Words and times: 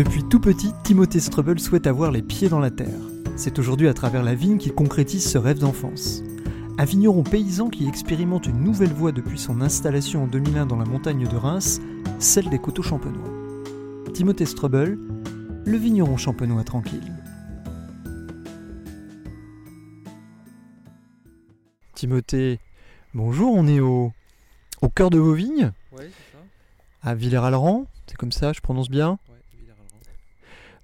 Depuis 0.00 0.24
tout 0.24 0.40
petit, 0.40 0.72
Timothée 0.82 1.20
Strubel 1.20 1.60
souhaite 1.60 1.86
avoir 1.86 2.10
les 2.10 2.22
pieds 2.22 2.48
dans 2.48 2.58
la 2.58 2.70
terre. 2.70 2.88
C'est 3.36 3.58
aujourd'hui 3.58 3.86
à 3.86 3.92
travers 3.92 4.22
la 4.22 4.34
vigne 4.34 4.56
qu'il 4.56 4.72
concrétise 4.72 5.30
ce 5.30 5.36
rêve 5.36 5.58
d'enfance. 5.58 6.22
Un 6.78 6.86
vigneron 6.86 7.22
paysan 7.22 7.68
qui 7.68 7.86
expérimente 7.86 8.46
une 8.46 8.64
nouvelle 8.64 8.94
voie 8.94 9.12
depuis 9.12 9.38
son 9.38 9.60
installation 9.60 10.22
en 10.22 10.26
2001 10.26 10.64
dans 10.64 10.78
la 10.78 10.86
montagne 10.86 11.28
de 11.28 11.36
Reims, 11.36 11.82
celle 12.18 12.48
des 12.48 12.58
coteaux 12.58 12.82
champenois. 12.82 13.28
Timothée 14.14 14.46
Strubel, 14.46 14.98
le 15.66 15.76
vigneron 15.76 16.16
champenois 16.16 16.64
tranquille. 16.64 17.12
Timothée, 21.94 22.58
bonjour, 23.12 23.52
on 23.54 23.66
est 23.66 23.80
au, 23.80 24.12
au 24.80 24.88
cœur 24.88 25.10
de 25.10 25.18
vos 25.18 25.34
vignes, 25.34 25.72
Oui, 25.92 26.04
c'est 26.04 26.38
ça. 26.38 26.42
à 27.02 27.14
Villers-Alran, 27.14 27.84
c'est 28.06 28.16
comme 28.16 28.32
ça, 28.32 28.54
je 28.54 28.62
prononce 28.62 28.88
bien? 28.88 29.18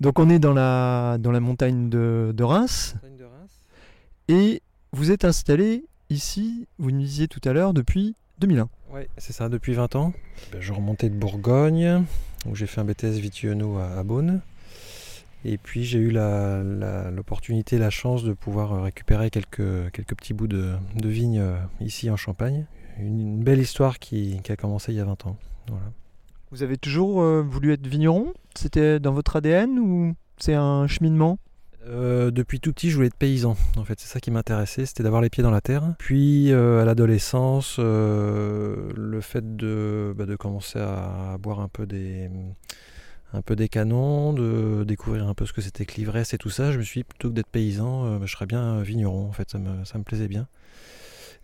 Donc 0.01 0.19
on 0.19 0.29
est 0.29 0.39
dans 0.39 0.53
la, 0.53 1.17
dans 1.19 1.31
la 1.33 1.41
montagne 1.41 1.89
de, 1.89 2.33
de 2.35 2.45
Reims, 2.45 2.95
Montagne 2.97 3.17
de 3.17 3.25
Reims. 3.25 3.61
et 4.29 4.63
vous 4.93 5.11
êtes 5.11 5.25
installé 5.25 5.85
ici, 6.11 6.67
vous 6.79 6.91
nous 6.91 7.01
disiez 7.01 7.29
tout 7.29 7.41
à 7.49 7.53
l'heure, 7.53 7.73
depuis 7.75 8.15
2001. 8.39 8.69
Ouais, 8.93 9.09
c'est 9.17 9.33
ça, 9.33 9.49
depuis 9.49 9.73
20 9.75 9.97
ans. 9.97 10.13
Ben, 10.53 10.61
je 10.61 10.73
remontais 10.73 11.09
de 11.09 11.15
Bourgogne, 11.15 12.05
où 12.47 12.55
j'ai 12.55 12.67
fait 12.67 12.81
un 12.81 12.85
BTS 12.85 13.19
Vitiono 13.19 13.79
à, 13.79 13.99
à 13.99 14.03
Beaune. 14.03 14.41
Et 15.45 15.59
puis 15.59 15.85
j'ai 15.85 15.99
eu 15.99 16.11
la- 16.11 16.63
la- 16.63 17.11
l'opportunité, 17.11 17.79
la, 17.79 17.91
chance 17.91 18.25
de 18.25 18.33
pouvoir 18.33 18.73
euh, 18.73 18.83
récupérer 18.83 19.31
quelques, 19.31 19.91
quelques 19.93 20.15
petits 20.15 20.35
bouts 20.35 20.49
de, 20.49 20.75
de 20.97 21.09
vignes 21.09 21.39
euh, 21.41 21.57
ici 21.81 22.11
en 22.11 22.17
Champagne. 22.17 22.67
Une, 22.99 23.21
une 23.21 23.43
belle 23.45 23.61
histoire 23.61 23.99
qui, 23.99 24.41
qui 24.43 24.53
a 24.53 24.57
commencé 24.57 24.93
il 24.93 24.97
y 24.97 25.01
a 25.01 25.05
20 25.05 25.27
ans. 25.27 25.37
Voilà. 25.69 25.85
Vous 26.53 26.63
avez 26.63 26.77
toujours 26.77 27.23
euh, 27.23 27.43
voulu 27.43 27.73
être 27.73 27.87
vigneron? 27.87 28.33
C'était 28.55 29.01
dans 29.01 29.13
votre 29.13 29.37
ADN 29.37 29.79
ou 29.81 30.15
c'est 30.39 30.55
un 30.55 30.87
cheminement? 30.87 31.39
Euh, 31.89 32.31
depuis 32.31 32.61
tout 32.61 32.73
petit, 32.73 32.91
je 32.91 32.97
voulais 32.97 33.09
être 33.09 33.17
paysan. 33.17 33.57
En 33.77 33.85
fait, 33.85 33.99
c'est 33.99 34.07
ça 34.09 34.21
qui 34.21 34.31
m'intéressait, 34.31 34.87
c'était 34.87 35.03
d'avoir 35.03 35.23
les 35.23 35.31
pieds 35.31 35.43
dans 35.43 35.51
la 35.51 35.61
terre. 35.61 35.95
Puis, 35.99 36.53
euh, 36.53 36.83
à 36.83 36.85
l'adolescence, 36.85 37.79
le 37.79 39.19
fait 39.23 39.57
de, 39.57 40.15
bah, 40.17 40.27
de 40.27 40.37
commencer 40.37 40.79
à, 40.79 41.37
boire 41.41 41.61
un 41.61 41.69
peu 41.69 41.87
des, 41.87 42.31
canons, 43.69 44.33
de 44.33 44.85
découvrir 44.85 45.27
un 45.27 45.35
peu 45.35 45.47
ce 45.47 45.53
que 45.53 45.61
c'était 45.61 45.85
que 45.85 45.97
l'ivresse 45.97 46.33
et 46.33 46.39
tout 46.39 46.51
ça, 46.51 46.71
je 46.71 46.79
me 46.79 46.83
suis 46.83 47.01
dit, 47.01 47.05
plutôt 47.05 47.29
que 47.29 47.35
d'être 47.35 47.51
paysan, 47.51 48.19
bah, 48.19 48.27
je 48.27 48.33
serais 48.33 48.47
bien 48.47 48.83
vigneron. 48.83 49.27
En 49.29 49.33
fait, 49.33 49.51
ça 49.51 49.59
ça 49.85 49.99
me 49.99 50.05
plaisait 50.05 50.29
bien. 50.29 50.47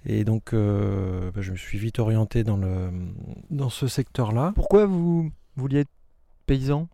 Et 0.05 0.25
donc, 0.25 0.53
euh, 0.53 1.31
bah, 1.33 1.43
je 1.43 1.53
me 1.53 1.57
suis 1.57 1.79
vite 1.79 1.99
orienté 1.99 2.43
dans, 2.43 2.57
le, 2.57 2.91
dans 3.51 3.71
ce 3.71 3.87
secteur-là. 3.87 4.53
Pourquoi 4.55 4.87
vous 4.87 5.31
vouliez 5.57 5.81
être 5.81 5.91
paysan? 6.47 6.89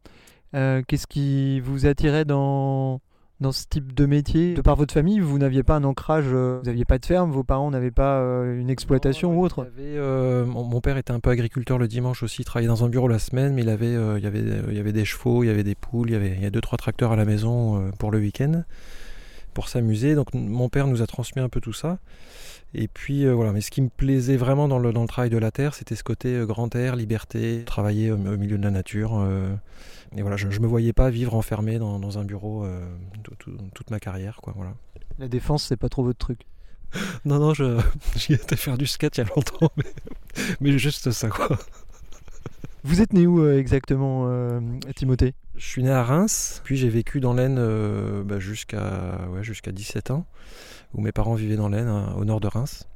Euh, 0.55 0.83
Qu'est-ce 0.87 1.07
qui 1.07 1.61
vous 1.61 1.87
attirait 1.87 2.25
dans, 2.25 3.01
dans 3.41 3.53
ce 3.53 3.65
type 3.67 3.95
de 3.95 4.05
métier? 4.05 4.55
De 4.55 4.61
par 4.61 4.77
votre 4.77 4.93
famille, 4.93 5.21
vous 5.21 5.39
n'aviez 5.39 5.63
pas 5.63 5.77
un 5.77 5.85
ancrage, 5.85 6.27
euh, 6.29 6.59
vous 6.61 6.67
n'aviez 6.67 6.85
pas 6.85 6.99
de 6.99 7.07
ferme, 7.07 7.31
vos 7.31 7.45
parents 7.45 7.71
n'avaient 7.71 7.91
pas 7.91 8.21
une 8.45 8.69
exploitation 8.69 9.39
ou 9.39 9.43
autre? 9.43 9.63
avait, 9.63 9.97
euh, 9.97 10.45
mon, 10.45 10.65
mon 10.65 10.81
père 10.81 10.97
était 10.99 11.13
un 11.13 11.21
peu 11.21 11.31
agriculteur 11.31 11.79
le 11.79 11.89
dimanche 11.89 12.23
aussi, 12.23 12.43
il 12.43 12.45
travaillait 12.45 12.69
dans 12.69 12.85
un 12.85 12.89
bureau 12.89 13.09
la 13.09 13.19
semaine, 13.19 13.55
mais 13.55 13.63
il 13.63 13.69
avait, 13.69 13.93
il 13.93 14.23
y 14.23 14.27
avait, 14.27 14.43
il 14.69 14.75
y 14.75 14.81
avait 14.81 14.93
des 14.93 15.05
chevaux, 15.05 15.45
il 15.45 15.47
y 15.47 15.51
avait 15.51 15.65
des 15.65 15.75
poules, 15.75 16.11
il 16.11 16.13
y 16.13 16.17
avait, 16.17 16.35
il 16.35 16.43
y 16.43 16.47
a 16.47 16.51
deux 16.51 16.61
trois 16.61 16.79
tracteurs 16.79 17.13
à 17.13 17.17
la 17.17 17.25
maison 17.25 17.91
pour 17.99 18.11
le 18.11 18.19
week-end, 18.19 18.65
pour 19.59 19.69
s'amuser. 19.69 20.15
Donc 20.15 20.35
mon 20.35 20.69
père 20.69 20.87
nous 20.87 21.03
a 21.03 21.07
transmis 21.09 21.43
un 21.43 21.49
peu 21.49 21.61
tout 21.61 21.73
ça. 21.73 21.99
Et 22.75 22.87
puis 22.87 23.27
euh, 23.27 23.33
voilà, 23.35 23.51
mais 23.53 23.61
ce 23.61 23.73
qui 23.73 23.83
me 23.83 23.89
plaisait 23.89 24.37
vraiment 24.37 24.69
dans 24.69 24.79
le, 24.79 24.93
dans 24.93 25.03
le 25.03 25.09
travail 25.09 25.31
de 25.31 25.39
la 25.39 25.51
terre, 25.51 25.75
c'était 25.75 25.97
ce 25.97 26.05
côté 26.05 26.29
euh, 26.37 26.47
grand 26.47 26.73
air, 26.77 26.95
liberté, 26.95 27.65
travailler 27.67 28.13
au, 28.13 28.15
au 28.15 28.37
milieu 28.37 28.57
de 28.57 28.63
la 28.63 28.71
nature. 28.71 29.19
euh, 29.19 29.53
et 30.17 30.23
voilà, 30.23 30.37
je 30.37 30.47
ne 30.47 30.59
me 30.61 30.67
voyais 30.69 30.93
pas 30.93 31.11
vivre 31.11 31.35
enfermé 31.35 31.81
dans, 31.81 31.99
dans 31.99 32.19
un 32.21 32.25
bureau 32.25 32.65
tout- 33.25 33.35
tout- 33.41 33.59
toute 33.75 33.91
ma 33.91 33.99
carrière. 33.99 34.39
Quoi, 34.43 34.53
voilà. 34.57 34.75
La 35.19 35.27
défense, 35.29 35.65
c'est 35.65 35.77
pas 35.77 35.89
trop 35.89 36.05
votre 36.05 36.19
truc? 36.19 36.47
Non, 37.25 37.39
non, 37.41 37.53
j'y 38.17 38.35
étais 38.35 38.57
faire 38.57 38.79
du 38.79 38.87
skate 38.87 39.19
il 39.19 39.21
y 39.21 39.25
a 39.25 39.29
longtemps, 39.35 39.71
mais, 39.77 39.85
mais 40.61 40.79
juste 40.79 41.11
ça, 41.11 41.29
quoi. 41.29 41.59
Vous 42.85 43.01
êtes 43.03 43.13
né 43.13 43.27
où 43.27 43.47
exactement, 43.51 44.31
Timothée? 44.95 45.35
Je 45.59 45.67
suis 45.67 45.83
né 45.83 45.91
à 45.91 46.05
Reims, 46.05 46.61
puis 46.63 46.77
j'ai 46.77 46.89
vécu 46.89 47.19
dans 47.19 47.35
l'Aisne 47.35 47.59
euh, 47.59 48.23
bah, 48.23 48.39
jusqu'à 48.39 49.27
ouais, 49.33 49.43
jusqu'à 49.43 49.73
17 49.73 50.13
ans, 50.13 50.25
où 50.95 51.01
mes 51.01 51.11
parents 51.11 51.35
vivaient 51.35 51.57
dans 51.57 51.69
l'Aisne, 51.69 51.89
hein, 51.89 52.15
au 52.17 52.25
nord 52.25 52.39
de 52.39 52.47
Reims. 52.47 52.89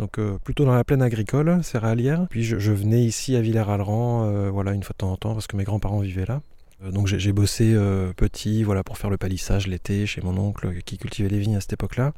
Donc 0.00 0.18
euh, 0.18 0.36
plutôt 0.42 0.64
dans 0.64 0.74
la 0.74 0.82
plaine 0.82 1.00
agricole, 1.00 1.62
céréalière. 1.62 2.26
Puis 2.28 2.42
je, 2.42 2.58
je 2.58 2.72
venais 2.72 3.04
ici 3.04 3.36
à 3.36 3.40
Villers-Alran, 3.40 4.24
euh, 4.24 4.50
voilà, 4.50 4.72
une 4.72 4.82
fois 4.82 4.94
de 4.94 4.98
temps 4.98 5.12
en 5.12 5.16
temps, 5.16 5.34
parce 5.34 5.46
que 5.46 5.56
mes 5.56 5.62
grands-parents 5.62 6.00
vivaient 6.00 6.26
là. 6.26 6.42
Euh, 6.84 6.90
donc 6.90 7.06
j'ai, 7.06 7.32
bossé 7.32 7.72
euh, 7.74 8.12
petit, 8.16 8.62
voilà, 8.62 8.84
pour 8.84 8.98
faire 8.98 9.10
le 9.10 9.16
palissage 9.16 9.66
l'été 9.66 10.06
chez 10.06 10.20
mon 10.20 10.36
oncle 10.38 10.80
qui 10.84 10.98
cultivait 10.98 11.28
les 11.28 11.38
vignes 11.38 11.56
à 11.56 11.60
cette 11.60 11.72
époque-là, 11.72 12.12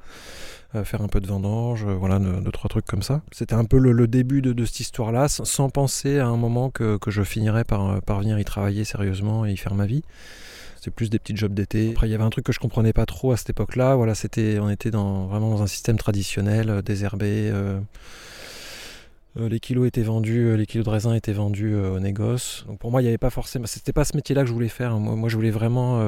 euh, 0.75 0.85
faire 0.85 1.03
un 1.03 1.09
peu 1.09 1.21
de 1.21 1.27
vendange, 1.27 1.85
voilà, 1.85 2.19
deux, 2.19 2.51
trois 2.53 2.69
trucs 2.69 2.87
comme 2.87 3.03
ça. 3.03 3.23
C'était 3.33 3.55
un 3.55 3.65
peu 3.65 3.79
le, 3.79 4.07
début 4.07 4.43
de, 4.43 4.65
cette 4.65 4.81
histoire-là, 4.81 5.29
sans, 5.29 5.71
penser 5.71 6.19
à 6.19 6.27
un 6.27 6.37
moment 6.37 6.71
que, 6.71 6.99
que 6.99 7.11
je 7.11 7.23
finirais 7.23 7.65
par, 7.65 8.03
par 8.03 8.21
venir 8.21 8.39
y 8.39 8.45
travailler 8.45 8.85
sérieusement 8.85 9.47
et 9.47 9.53
y 9.53 9.57
faire 9.57 9.75
ma 9.75 9.87
vie. 9.87 10.03
C'était 10.77 10.91
plus 10.91 11.11
des 11.11 11.19
petits 11.19 11.37
jobs 11.37 11.53
d'été. 11.53 11.91
Après, 11.91 12.09
il 12.09 12.11
y 12.11 12.15
avait 12.15 12.25
un 12.25 12.31
truc 12.31 12.47
que 12.47 12.53
je 12.53 12.59
comprenais 12.59 12.95
pas 12.95 13.05
trop 13.05 13.33
à 13.33 13.37
cette 13.37 13.51
époque-là. 13.51 13.97
Voilà, 13.97 14.15
c'était, 14.15 14.59
on 14.61 14.71
était 14.71 14.91
dans, 14.91 15.27
vraiment 15.27 15.51
dans 15.51 15.63
un 15.63 15.67
système 15.67 15.99
traditionnel, 15.99 16.81
désherbé. 16.83 17.53
Euh, 19.37 19.49
les 19.49 19.61
kilos 19.61 19.87
étaient 19.87 20.03
vendus, 20.03 20.47
euh, 20.47 20.57
les 20.57 20.67
kilos 20.67 20.85
de 20.85 20.91
raisin 20.91 21.15
étaient 21.15 21.33
vendus 21.33 21.73
euh, 21.73 21.93
au 21.93 22.01
négoce. 22.01 22.65
Donc 22.67 22.81
pour 22.81 22.91
moi, 22.91 23.01
il 23.01 23.05
n'y 23.05 23.09
avait 23.09 23.19
pas 23.19 23.31
forcément, 23.31 23.67
c'était 23.67 23.93
pas 23.93 24.05
ce 24.05 24.17
métier-là 24.17 24.43
que 24.43 24.49
je 24.49 24.53
voulais 24.53 24.69
faire. 24.69 24.99
Moi, 24.99 25.15
moi 25.15 25.29
je 25.29 25.37
voulais 25.37 25.53
vraiment 25.53 26.01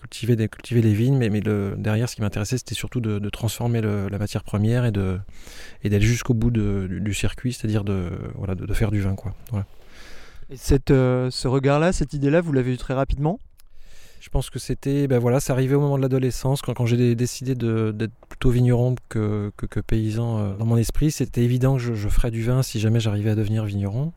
cultiver, 0.00 0.36
cultiver 0.48 0.82
les 0.82 0.92
vignes, 0.92 1.16
mais, 1.16 1.40
le, 1.40 1.74
derrière, 1.78 2.08
ce 2.08 2.16
qui 2.16 2.20
m'intéressait, 2.20 2.58
c'était 2.58 2.74
surtout 2.74 3.00
de, 3.00 3.30
transformer 3.30 3.80
la 3.80 4.18
matière 4.18 4.44
première 4.44 4.84
et 4.84 4.92
de 4.92 5.18
d'aller 5.82 6.00
jusqu'au 6.00 6.34
bout 6.34 6.50
du, 6.50 7.14
circuit, 7.14 7.52
c'est-à-dire 7.52 7.84
de 7.84 8.10
faire 8.74 8.90
du 8.90 9.00
vin, 9.00 9.14
quoi. 9.14 9.34
Et 10.50 10.56
cette, 10.56 10.90
ce 10.90 11.48
regard-là, 11.48 11.92
cette 11.92 12.12
idée-là, 12.12 12.40
vous 12.40 12.52
l'avez 12.52 12.74
eu 12.74 12.76
très 12.76 12.94
rapidement? 12.94 13.40
Je 14.24 14.30
pense 14.30 14.48
que 14.48 14.58
c'était, 14.58 15.06
ben 15.06 15.18
voilà, 15.18 15.38
c'est 15.38 15.52
arrivé 15.52 15.74
au 15.74 15.80
moment 15.80 15.98
de 15.98 16.02
l'adolescence, 16.02 16.62
quand, 16.62 16.86
j'ai 16.86 16.96
dé- 16.96 17.14
décidé 17.14 17.54
d'être 17.54 18.14
plutôt 18.30 18.48
vigneron 18.48 18.94
que, 19.10 19.52
que, 19.58 19.66
que 19.66 19.80
paysan 19.80 20.38
euh, 20.38 20.56
dans 20.56 20.64
mon 20.64 20.78
esprit. 20.78 21.10
C'était 21.10 21.42
évident 21.42 21.76
que 21.76 21.82
je, 21.82 21.92
je 21.92 22.08
ferais 22.08 22.30
du 22.30 22.42
vin 22.42 22.62
si 22.62 22.80
jamais 22.80 23.00
j'arrivais 23.00 23.28
à 23.28 23.34
devenir 23.34 23.66
vigneron. 23.66 24.14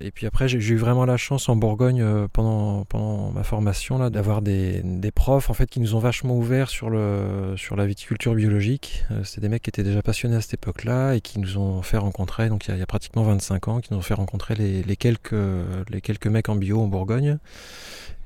Et 0.00 0.10
puis 0.10 0.26
après, 0.26 0.48
j'ai 0.48 0.58
eu 0.58 0.76
vraiment 0.76 1.04
la 1.04 1.16
chance 1.16 1.48
en 1.48 1.56
Bourgogne 1.56 2.02
euh, 2.02 2.26
pendant, 2.32 2.84
pendant 2.84 3.30
ma 3.30 3.42
formation 3.42 4.10
d'avoir 4.10 4.42
des, 4.42 4.82
des 4.82 5.10
profs 5.10 5.50
en 5.50 5.54
fait 5.54 5.68
qui 5.68 5.80
nous 5.80 5.94
ont 5.94 5.98
vachement 5.98 6.36
ouverts 6.36 6.68
sur, 6.68 6.90
sur 7.56 7.76
la 7.76 7.86
viticulture 7.86 8.34
biologique. 8.34 9.04
Euh, 9.10 9.24
C'était 9.24 9.42
des 9.42 9.48
mecs 9.48 9.62
qui 9.62 9.70
étaient 9.70 9.82
déjà 9.82 10.02
passionnés 10.02 10.36
à 10.36 10.40
cette 10.40 10.54
époque-là 10.54 11.14
et 11.14 11.20
qui 11.20 11.38
nous 11.38 11.58
ont 11.58 11.82
fait 11.82 11.98
rencontrer, 11.98 12.48
donc 12.48 12.66
il 12.66 12.70
y 12.70 12.72
a, 12.72 12.76
il 12.76 12.80
y 12.80 12.82
a 12.82 12.86
pratiquement 12.86 13.22
25 13.22 13.68
ans, 13.68 13.80
qui 13.80 13.92
nous 13.92 13.98
ont 13.98 14.02
fait 14.02 14.14
rencontrer 14.14 14.54
les, 14.54 14.96
quelques, 14.96 15.34
les 15.90 16.00
quelques 16.00 16.26
mecs 16.26 16.48
en 16.48 16.56
bio 16.56 16.80
en 16.80 16.88
Bourgogne. 16.88 17.38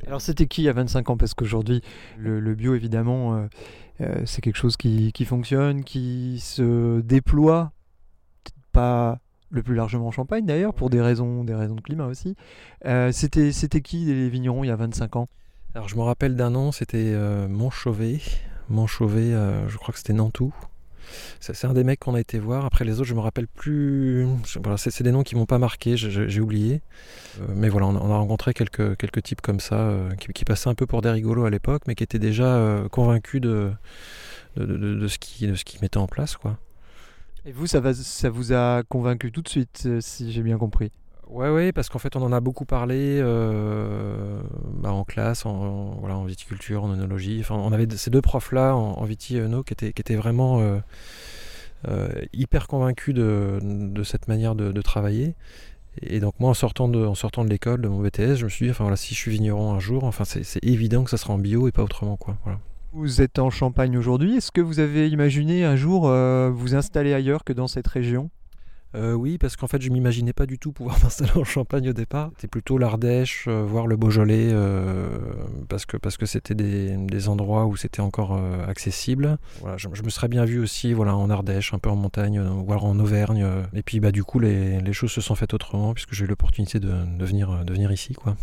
Alors 0.07 0.21
c'était 0.21 0.47
qui 0.47 0.63
il 0.63 0.67
y 0.67 0.69
a 0.69 0.73
25 0.73 1.11
ans? 1.11 1.17
Parce 1.17 1.35
qu'aujourd'hui, 1.35 1.83
le, 2.19 2.55
bio, 2.55 2.75
évidemment, 2.75 3.49
euh, 4.01 4.23
c'est 4.27 4.41
quelque 4.41 4.57
chose 4.57 4.77
qui, 4.77 5.13
qui 5.13 5.25
fonctionne, 5.25 5.85
qui 5.85 6.39
se 6.41 7.01
déploie, 7.01 7.73
pas 8.73 9.19
le 9.51 9.63
plus 9.63 9.75
largement 9.75 10.09
en 10.09 10.11
Champagne 10.11 10.45
d'ailleurs, 10.45 10.75
pour 10.75 10.91
des 10.91 11.01
raisons, 11.01 11.45
des 11.45 11.55
raisons 11.55 11.75
de 11.75 11.81
climat 11.81 12.07
aussi. 12.07 12.37
Euh, 12.85 13.13
c'était, 13.13 13.53
c'était 13.53 13.81
qui 13.81 14.05
les 14.07 14.29
vignerons 14.29 14.65
il 14.65 14.69
y 14.69 14.71
a 14.71 14.77
25 14.77 15.17
ans? 15.17 15.29
Alors 15.75 15.89
je 15.89 15.97
me 15.97 16.03
rappelle 16.03 16.37
d'un 16.37 16.51
nom, 16.51 16.73
c'était 16.73 17.13
euh, 17.15 17.49
Montchauvet. 17.49 18.21
Montchauvet, 18.69 19.33
euh, 19.33 19.69
je 19.69 19.77
crois 19.79 19.93
que 19.93 19.99
c'était 19.99 20.13
Nantou. 20.13 20.53
C'est 21.41 21.65
un 21.65 21.73
des 21.73 21.85
mecs 21.85 22.01
qu'on 22.01 22.15
a 22.15 22.21
été 22.21 22.39
voir. 22.39 22.67
Après 22.67 22.85
les 22.85 22.97
autres, 23.01 23.05
je 23.09 23.15
me 23.15 23.21
rappelle 23.21 23.47
plus. 23.49 24.27
Voilà, 24.63 24.77
c'est 24.77 25.03
des 25.03 25.11
noms 25.13 25.23
qui 25.23 25.37
m'ont 25.37 25.47
pas 25.47 25.57
marqué, 25.59 25.97
j'ai 25.97 26.41
oublié. 26.41 26.83
Euh, 27.41 27.47
mais 27.57 27.71
voilà, 27.71 27.87
on 27.87 27.97
a, 27.97 27.99
on 28.01 28.13
a 28.13 28.17
rencontré 28.19 28.53
quelques, 28.53 28.95
quelques 28.99 29.23
types 29.23 29.41
comme 29.41 29.59
ça, 29.61 29.77
euh, 29.77 30.11
qui, 30.17 30.31
qui 30.35 30.45
passaient 30.45 30.69
un 30.69 30.75
peu 30.75 30.85
pour 30.87 31.01
des 31.01 31.09
rigolos 31.09 31.47
à 31.47 31.51
l'époque, 31.51 31.85
mais 31.87 31.95
qui 31.95 32.05
étaient 32.05 32.19
déjà 32.19 32.45
euh, 32.57 32.89
convaincus 32.91 33.41
de, 33.41 33.71
de, 34.57 34.67
de- 34.67 34.95
de 34.97 35.09
ce 35.09 35.19
qui- 35.19 35.47
de 35.47 35.55
ce 35.55 35.65
qu'ils 35.65 35.81
mettaient 35.81 35.97
en 35.97 36.09
place. 36.09 36.37
Quoi. 36.37 36.59
Et 37.45 37.53
vous, 37.53 37.67
ça, 37.67 37.81
vous 38.31 38.53
a 38.53 38.83
convaincu 38.83 39.33
tout 39.33 39.43
de 39.43 39.49
suite, 39.49 39.85
euh, 39.87 40.01
si 40.01 40.33
j'ai 40.33 40.43
bien 40.43 40.59
compris? 40.59 40.91
Ouais, 41.29 41.51
ouais, 41.51 41.73
parce 41.73 41.91
qu'en 41.91 41.99
fait, 41.99 42.17
on 42.17 42.23
en 42.23 42.33
a 42.33 42.41
beaucoup 42.41 42.65
parlé 42.65 43.19
euh, 43.21 44.41
bah, 44.73 44.93
en 44.93 45.05
classe, 45.05 45.45
en, 45.45 46.25
viticulture, 46.25 46.85
en 46.85 46.91
œnologie. 46.91 47.39
Enfin, 47.41 47.57
on 47.57 47.73
avait 47.73 47.87
ces 47.97 48.11
deux 48.11 48.23
profs-là 48.23 48.75
en, 48.75 48.99
en 48.99 49.07
œno 49.07 49.63
qui 49.63 49.75
étaient, 49.75 50.17
vraiment 50.17 50.61
euh, 50.61 50.79
euh, 51.87 52.09
hyper 52.33 52.67
convaincus 52.67 53.15
de, 53.15 54.03
cette 54.05 54.27
manière 54.29 54.55
de, 54.55 54.81
travailler. 54.81 55.35
Et 56.01 56.21
donc 56.21 56.35
moi, 56.41 56.51
en 56.51 56.55
sortant 56.55 56.89
de, 56.89 57.05
en 57.05 57.15
sortant 57.15 57.45
de 57.45 57.51
l'école, 57.51 57.83
de 57.83 57.89
mon 57.89 58.01
BTS, 58.01 58.37
je 58.37 58.45
me 58.45 58.49
suis 58.49 58.67
dit, 58.67 58.71
enfin 58.71 58.95
si 58.97 59.15
je 59.15 59.19
suis 59.19 59.33
vigneron 59.33 59.73
un 59.73 59.81
jour, 59.81 60.05
enfin 60.05 60.25
c'est 60.25 60.65
évident 60.65 61.05
que 61.05 61.11
ça 61.11 61.19
sera 61.19 61.35
en 61.35 61.39
bio 61.39 61.69
et 61.69 61.73
pas 61.73 61.83
autrement, 61.83 62.17
quoi. 62.17 62.39
Vous 62.99 63.23
êtes 63.23 63.39
en 63.39 63.49
Champagne 63.49 63.97
aujourd'hui. 63.97 64.39
Est-ce 64.39 64.51
que 64.51 64.61
vous 64.61 64.81
avez 64.81 65.09
imaginé 65.09 65.65
un 65.65 65.77
jour 65.77 66.09
euh, 66.09 66.51
vous 66.53 66.75
installer 66.75 67.15
ailleurs 67.15 67.45
que 67.45 67.53
dans 67.53 67.69
cette 67.69 67.87
région? 67.87 68.29
Euh, 68.97 69.13
oui, 69.13 69.39
parce 69.39 69.55
qu'en 69.55 69.69
fait, 69.69 69.81
je 69.81 69.89
m'imaginais 69.91 70.33
pas 70.33 70.47
du 70.47 70.59
tout 70.59 70.73
pouvoir 70.73 70.99
m'installer 71.05 71.31
en 71.37 71.45
Champagne 71.45 71.91
au 71.91 71.93
départ. 71.93 72.33
C'était 72.35 72.49
plutôt 72.49 72.77
l'Ardèche, 72.77 73.45
euh, 73.47 73.63
voire 73.63 73.87
le 73.87 73.95
Beaujolais, 73.95 74.49
euh, 74.51 75.17
parce 75.69 75.87
que 75.87 75.97
parce 75.97 76.17
que 76.17 76.27
c'était 76.27 76.57
des, 76.57 77.29
endroits 77.29 77.67
où 77.67 77.77
c'était 77.77 78.01
encore 78.01 78.37
accessible. 78.67 79.39
Voilà, 79.61 79.77
je, 79.77 79.87
me 79.87 80.11
serais 80.11 80.27
bien 80.27 80.45
vu 80.45 80.59
aussi, 80.59 80.93
voilà, 80.93 81.15
en 81.17 81.31
Ardèche, 81.31 81.73
un 81.75 81.79
peu 81.79 81.91
en 81.91 81.97
montagne, 81.97 82.41
voire 82.67 82.85
en 82.85 82.99
Auvergne. 82.99 83.47
Et 83.75 83.85
puis, 83.85 84.01
bah, 84.01 84.11
du 84.11 84.25
coup, 84.25 84.41
les, 84.41 84.93
choses 84.93 85.13
se 85.13 85.21
sont 85.21 85.37
faites 85.37 85.55
autrement, 85.55 85.95
puisque 85.95 86.15
j'ai 86.15 86.25
eu 86.25 86.29
l'opportunité 86.29 86.81
de, 86.81 86.91
de 86.91 87.25
venir 87.25 87.93
ici, 87.93 88.15
quoi. 88.15 88.35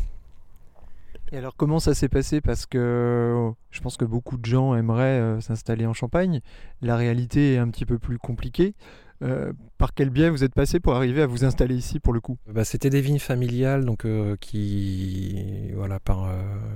Et 1.31 1.37
alors 1.37 1.55
comment 1.55 1.79
ça 1.79 1.93
s'est 1.93 2.09
passé? 2.09 2.41
Parce 2.41 2.65
que 2.65 3.51
je 3.71 3.81
pense 3.81 3.97
que 3.97 4.05
beaucoup 4.05 4.37
de 4.37 4.45
gens 4.45 4.75
aimeraient 4.75 5.19
euh, 5.19 5.41
s'installer 5.41 5.85
en 5.85 5.93
Champagne. 5.93 6.41
La 6.81 6.95
réalité 6.95 7.55
est 7.55 7.57
un 7.57 7.69
petit 7.69 7.85
peu 7.85 7.97
plus 7.97 8.17
compliquée. 8.17 8.75
Euh, 9.23 9.53
par 9.77 9.93
quel 9.93 10.09
biais 10.09 10.29
vous 10.29 10.43
êtes 10.43 10.53
passé 10.53 10.81
pour 10.81 10.93
arriver 10.93 11.21
à 11.21 11.25
vous 11.25 11.45
installer 11.45 11.75
ici 11.75 12.01
pour 12.01 12.11
le 12.11 12.19
coup? 12.19 12.37
Bah, 12.47 12.65
c'était 12.65 12.89
des 12.89 12.99
vignes 12.99 13.19
familiales, 13.19 13.85
donc 13.85 14.03
euh, 14.03 14.35
qui, 14.41 15.71
voilà, 15.73 16.01
par, 16.01 16.29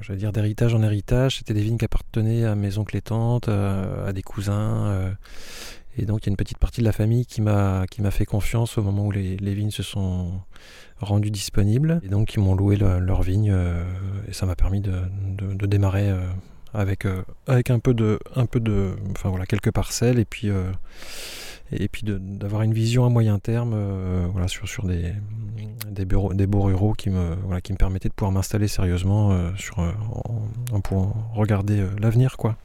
dire 0.10 0.32
d'héritage 0.32 0.74
en 0.74 0.82
héritage, 0.82 1.38
c'était 1.38 1.54
des 1.54 1.62
vignes 1.62 1.78
qui 1.78 1.86
appartenaient 1.86 2.46
à 2.46 2.56
mes 2.56 2.78
oncles 2.78 2.96
et 2.96 3.02
tantes, 3.02 3.50
à 3.50 4.14
des 4.14 4.24
cousins, 4.24 5.14
et 5.98 6.06
donc 6.06 6.22
il 6.24 6.28
y 6.28 6.30
a 6.30 6.32
une 6.32 6.38
petite 6.38 6.58
partie 6.58 6.82
de 6.82 6.86
la 6.86 6.92
famille 6.92 7.26
qui 7.26 7.42
m'a 7.42 7.86
qui 7.90 8.02
m'a 8.02 8.12
fait 8.12 8.26
confiance 8.26 8.78
au 8.78 8.84
moment 8.84 9.06
où 9.08 9.12
les, 9.12 9.36
vignes 9.54 9.72
se 9.72 9.84
sont 9.84 10.32
rendues 11.00 11.32
disponibles, 11.32 12.00
et 12.04 12.10
donc 12.10 12.34
ils 12.36 12.40
m'ont 12.40 12.56
loué 12.56 12.76
le- 12.76 13.00
leurs 13.00 13.22
vignes, 13.24 13.52
euh, 13.52 13.84
et 14.28 14.34
ça 14.34 14.46
m'a 14.46 14.56
permis 14.56 14.82
de, 14.82 14.94
de- 15.38 15.66
démarrer 15.66 16.10
euh, 16.10 16.22
avec 16.74 17.06
euh, 17.06 17.24
avec 17.48 17.70
un 17.70 17.80
peu 17.80 17.94
de 17.94 18.20
un 18.36 18.46
peu 18.46 18.60
de, 18.60 18.96
enfin 19.12 19.30
voilà, 19.30 19.46
quelques 19.46 19.72
parcelles, 19.72 20.20
et 20.20 20.26
puis 20.26 20.50
et 21.72 21.88
puis 21.88 22.02
d'avoir 22.04 22.64
une 22.64 22.74
vision 22.74 23.06
à 23.06 23.10
moyen 23.10 23.38
terme 23.38 23.76
voilà, 24.32 24.48
sur, 24.48 24.68
sur 24.68 24.88
des, 24.88 25.14
des, 25.88 26.04
bureaux, 26.06 26.34
des 26.34 26.48
beaux 26.48 26.62
ruraux 26.64 26.94
qui 26.94 27.12
me, 27.12 27.36
voilà, 27.46 27.62
qui 27.62 27.74
me 27.74 27.78
permettaient 27.78 28.10
de 28.10 28.14
pouvoir 28.16 28.32
m'installer 28.32 28.68
sérieusement 28.68 29.38
sur, 29.56 29.78
en, 29.78 29.94
en 30.72 30.82
pouvant 30.82 31.14
regarder 31.36 31.86
l'avenir. 32.02 32.38
quoi. 32.38 32.56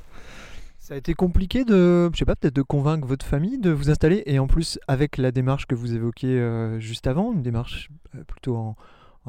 Ça 0.84 0.92
a 0.92 0.96
été 0.98 1.14
compliqué 1.14 1.64
de, 1.64 2.10
je 2.12 2.18
sais 2.18 2.26
pas, 2.26 2.36
peut-être 2.36 2.54
de 2.54 2.60
convaincre 2.60 3.08
votre 3.08 3.24
famille 3.24 3.56
de 3.56 3.70
vous 3.70 3.88
installer 3.88 4.22
et 4.26 4.38
en 4.38 4.46
plus 4.46 4.78
avec 4.86 5.16
la 5.16 5.32
démarche 5.32 5.64
que 5.64 5.74
vous 5.74 5.94
évoquiez 5.94 6.38
euh, 6.38 6.78
juste 6.78 7.06
avant, 7.06 7.32
une 7.32 7.40
démarche 7.40 7.88
euh, 8.14 8.22
plutôt 8.24 8.54
en, 8.54 8.76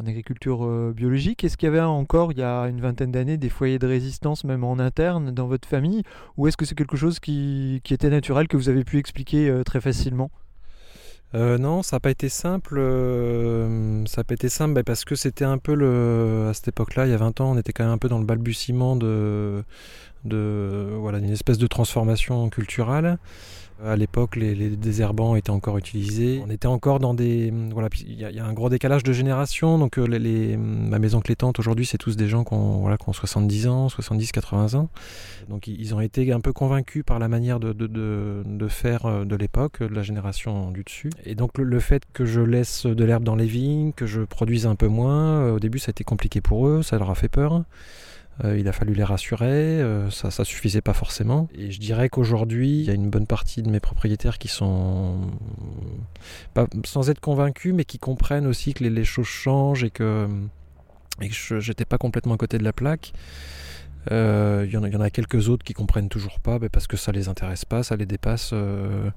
agriculture 0.06 0.66
euh, 0.66 0.92
biologique. 0.94 1.46
Est-ce 1.46 1.56
qu'il 1.56 1.68
y 1.68 1.70
avait 1.70 1.80
encore, 1.80 2.34
il 2.34 2.40
y 2.40 2.44
a 2.44 2.64
une 2.64 2.82
vingtaine 2.82 3.14
d'années, 3.14 3.38
des 3.38 3.48
foyers 3.48 3.80
de 3.80 3.88
résistance 3.88 4.44
même 4.44 4.66
en 4.66 4.80
interne 4.80 5.32
dans 5.32 5.48
votre 5.48 5.66
famille? 5.66 6.04
Ou 6.36 6.48
est-ce 6.48 6.58
que 6.58 6.66
c'est 6.66 6.76
quelque 6.76 6.98
chose 6.98 7.22
qui, 7.22 7.82
était 7.90 8.10
naturel 8.10 8.50
que 8.50 8.58
vous 8.58 8.68
avez 8.68 8.84
pu 8.84 8.98
expliquer 8.98 9.62
très 9.66 9.80
facilement? 9.80 10.32
Euh, 11.34 11.58
non, 11.58 11.84
ça 11.84 11.98
n'a 11.98 12.00
pas 12.00 12.12
été 12.12 12.30
simple. 12.30 12.76
euh, 12.78 14.06
ça 14.06 14.22
n'a 14.22 14.24
pas 14.24 14.36
été 14.36 14.48
simple 14.48 14.74
bah, 14.74 14.84
parce 14.84 15.04
que 15.06 15.16
c'était 15.16 15.46
un 15.46 15.58
peu 15.58 15.74
le. 15.74 16.48
À 16.50 16.54
cette 16.54 16.70
époque-là, 16.70 17.06
il 17.08 17.12
y 17.12 17.14
a 17.14 17.18
20 17.18 17.42
ans, 17.42 17.52
on 17.52 17.58
était 17.58 17.74
quand 17.74 17.84
même 17.84 17.94
un 17.94 17.98
peu 17.98 18.08
dans 18.10 18.20
le 18.20 18.26
balbutiement 18.26 18.96
de. 18.96 19.64
de 20.24 20.90
voilà, 21.00 21.20
d'une 21.20 21.32
espèce 21.32 21.58
de 21.58 21.68
transformation 21.68 22.50
culturelle. 22.50 23.18
À 23.84 23.98
l'époque, 23.98 24.38
les, 24.38 24.56
désherbants 24.70 25.36
étaient 25.36 25.50
encore 25.50 25.78
utilisés. 25.78 26.42
On 26.46 26.50
était 26.50 26.68
encore 26.68 27.00
dans 27.00 27.14
des. 27.14 27.52
Voilà, 27.74 27.90
puis 27.90 28.06
il 28.08 28.18
y, 28.18 28.24
a- 28.40 28.46
un 28.46 28.54
gros 28.54 28.70
décalage 28.70 29.04
de 29.04 29.12
génération. 29.12 29.78
Donc, 29.78 30.00
euh, 30.00 30.06
les, 30.08 30.18
les- 30.20 30.58
ma 30.58 30.98
maison 30.98 31.20
clétante 31.20 31.60
aujourd'hui, 31.60 31.86
c'est 31.86 31.98
tous 31.98 32.16
des 32.16 32.28
gens 32.30 32.46
qui 32.46 32.54
ont, 32.54 32.80
voilà, 32.80 32.98
qui 32.98 33.10
ont 33.10 33.14
70 33.14 33.68
ans, 33.68 33.90
70, 33.90 34.32
80 34.32 34.76
ans. 34.76 34.90
Donc, 35.50 35.68
ils 35.68 35.94
ont 35.94 36.00
été 36.00 36.32
un 36.32 36.40
peu 36.40 36.54
convaincus 36.54 37.04
par 37.06 37.20
la 37.20 37.28
manière 37.28 37.60
de, 37.60 37.74
de, 37.74 38.68
faire 38.70 39.06
euh, 39.06 39.26
de 39.26 39.36
l'époque, 39.36 39.82
de 39.82 39.94
la 39.94 40.04
génération 40.04 40.72
du 40.72 40.84
dessus. 40.84 41.10
Et 41.26 41.36
donc, 41.36 41.58
le, 41.58 41.66
le 41.66 41.80
fait 41.82 42.04
que 42.14 42.26
je 42.26 42.40
laisse 42.42 42.86
de 42.86 43.04
l'herbe 43.04 43.24
dans 43.24 43.36
les 43.36 43.46
vignes, 43.46 43.92
que 43.94 44.06
je 44.06 44.22
produise 44.22 44.66
un 44.68 44.76
peu 44.76 44.88
moins, 44.88 45.42
euh, 45.42 45.56
au 45.56 45.60
début, 45.60 45.80
ça 45.80 45.90
a 45.90 45.92
été 45.92 46.04
compliqué 46.06 46.40
pour 46.40 46.68
eux, 46.68 46.82
ça 46.82 46.98
leur 46.98 47.10
a 47.10 47.16
fait 47.16 47.30
peur. 47.30 47.64
Euh, 48.44 48.58
il 48.60 48.68
a 48.68 48.74
fallu 48.74 48.94
les 48.94 49.04
rassurer, 49.04 49.46
euh, 49.82 50.10
ça, 50.10 50.30
ça 50.30 50.44
suffisait 50.44 50.82
pas 50.82 50.94
forcément. 50.94 51.48
Et 51.56 51.72
je 51.72 51.80
dirais 51.80 52.10
qu'aujourd'hui, 52.10 52.80
il 52.82 52.86
y 52.86 52.90
a 52.90 52.94
une 52.94 53.10
bonne 53.10 53.28
partie 53.28 53.62
de 53.62 53.70
mes 53.70 53.80
propriétaires 53.80 54.38
qui 54.38 54.50
sont, 54.50 55.32
pas, 56.54 56.68
sans 56.86 57.10
être 57.10 57.22
convaincus, 57.22 57.74
mais 57.74 57.86
qui 57.86 57.98
comprennent 57.98 58.48
aussi 58.48 58.74
que 58.74 58.84
les, 58.84 58.90
les 58.90 59.06
choses 59.06 59.28
changent 59.28 59.86
et 59.86 59.90
que, 59.90 60.28
et 61.22 61.30
que 61.30 61.34
je 61.34 61.56
n'étais 61.56 61.86
pas 61.86 61.98
complètement 61.98 62.34
à 62.34 62.38
côté 62.38 62.58
de 62.58 62.64
la 62.64 62.74
plaque. 62.74 63.14
Euh, 64.12 64.64
Il 64.68 64.74
y, 64.74 64.78
en 64.78 64.84
a- 64.84 64.88
il 64.88 64.94
y 64.94 64.98
en 64.98 65.02
a 65.02 65.10
quelques 65.10 65.50
autres 65.50 65.64
qui 65.64 65.74
comprennent 65.74 66.10
toujours 66.10 66.40
pas 66.40 66.60
bah, 66.60 66.68
parce 66.72 66.88
que 66.88 66.98
ça 66.98 67.12
les 67.12 67.28
intéresse 67.28 67.66
pas, 67.66 67.84
ça 67.84 67.96
les 67.96 68.06
dépasse. 68.06 68.52
euh, 68.54 69.10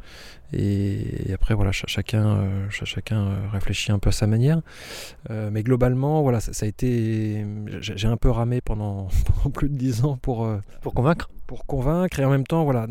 et, 0.52 1.32
après, 1.35 1.55
voilà, 1.55 1.73
cha- 1.73 1.87
chacun, 1.87 2.26
euh, 2.38 2.70
cha- 2.70 2.85
chacun 2.85 3.26
euh, 3.29 3.37
réfléchit 3.52 3.93
un 3.93 3.99
peu 3.99 4.08
à 4.08 4.12
sa 4.12 4.26
manière. 4.26 4.61
Euh, 5.31 5.50
mais 5.52 5.62
globalement, 5.62 6.23
voilà, 6.23 6.40
ça, 6.40 6.52
ça 6.52 6.67
a 6.67 6.69
été. 6.69 7.44
J'ai 7.81 8.08
un 8.08 8.17
peu 8.17 8.31
ramé 8.31 8.61
pendant, 8.61 9.08
pendant 9.37 9.50
plus 9.50 9.69
de 9.69 9.76
dix 9.76 10.05
ans 10.05 10.17
pour, 10.17 10.44
euh, 10.46 10.58
pour 10.82 10.94
convaincre? 10.94 11.31
Pour 11.48 11.64
convaincre 11.64 12.20
et 12.20 12.24
en 12.26 12.30
même 12.30 12.46
temps 12.46 12.62
voilà 12.62 12.86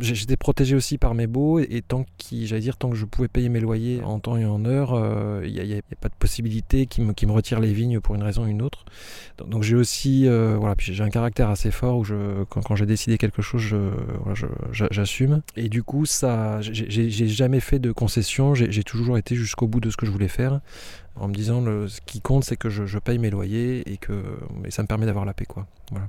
j'étais 0.00 0.36
protégé 0.36 0.76
aussi 0.76 0.96
par 0.96 1.14
mes 1.14 1.26
baux 1.26 1.58
et, 1.58 1.82
tant 1.86 2.06
qu'il 2.16 2.46
j'allais 2.46 2.62
dire 2.62 2.76
tant 2.76 2.88
que 2.88 2.94
je 2.94 3.04
pouvais 3.04 3.26
payer 3.26 3.48
mes 3.48 3.58
loyers 3.58 4.00
en 4.04 4.20
temps 4.20 4.36
et 4.36 4.46
en 4.46 4.64
heure 4.64 4.94
euh, 4.94 5.42
il 5.44 5.52
n'y 5.52 5.74
a, 5.74 5.78
a 5.78 5.96
pas 6.00 6.08
de 6.08 6.14
possibilité 6.14 6.86
qui 6.86 7.00
me, 7.00 7.12
qui 7.12 7.26
retire 7.26 7.58
les 7.58 7.72
vignes 7.72 7.98
pour 8.00 8.14
une 8.14 8.22
raison 8.22 8.44
ou 8.44 8.46
une 8.46 8.62
autre. 8.62 8.84
Donc, 9.44 9.64
j'ai 9.64 9.74
aussi 9.74 10.26
euh, 10.28 10.56
voilà 10.56 10.76
j'ai 10.78 11.02
un 11.02 11.10
caractère 11.10 11.50
assez 11.50 11.72
fort 11.72 11.98
où 11.98 12.04
quand, 12.48 12.76
j'ai 12.76 12.86
décidé 12.86 13.18
quelque 13.18 13.42
chose 13.42 13.74
j'assume. 14.72 15.42
Et 15.56 15.68
du 15.68 15.82
coup 15.82 16.06
ça 16.06 16.60
j'ai- 16.60 17.10
jamais 17.10 17.60
fait 17.60 17.80
de 17.80 17.90
concession. 17.90 18.54
J'ai 18.54 18.84
toujours 18.84 19.18
été 19.18 19.34
jusqu'au 19.34 19.66
bout 19.66 19.80
de 19.80 19.90
ce 19.90 19.96
que 19.96 20.06
je 20.06 20.12
voulais 20.12 20.28
faire 20.28 20.60
en 21.16 21.26
me 21.26 21.34
disant 21.34 21.60
le, 21.60 21.88
ce 21.88 22.00
qui 22.00 22.20
compte 22.20 22.44
c'est 22.44 22.56
que 22.56 22.70
je, 22.70 22.86
je 22.86 22.98
paye 23.00 23.18
mes 23.18 23.30
loyers 23.30 23.90
et 23.90 23.96
que 23.96 24.22
et 24.64 24.70
ça 24.70 24.82
me 24.82 24.86
permet 24.86 25.06
d'avoir 25.06 25.24
la 25.24 25.34
paix 25.34 25.46
quoi. 25.46 25.66
Voilà 25.90 26.06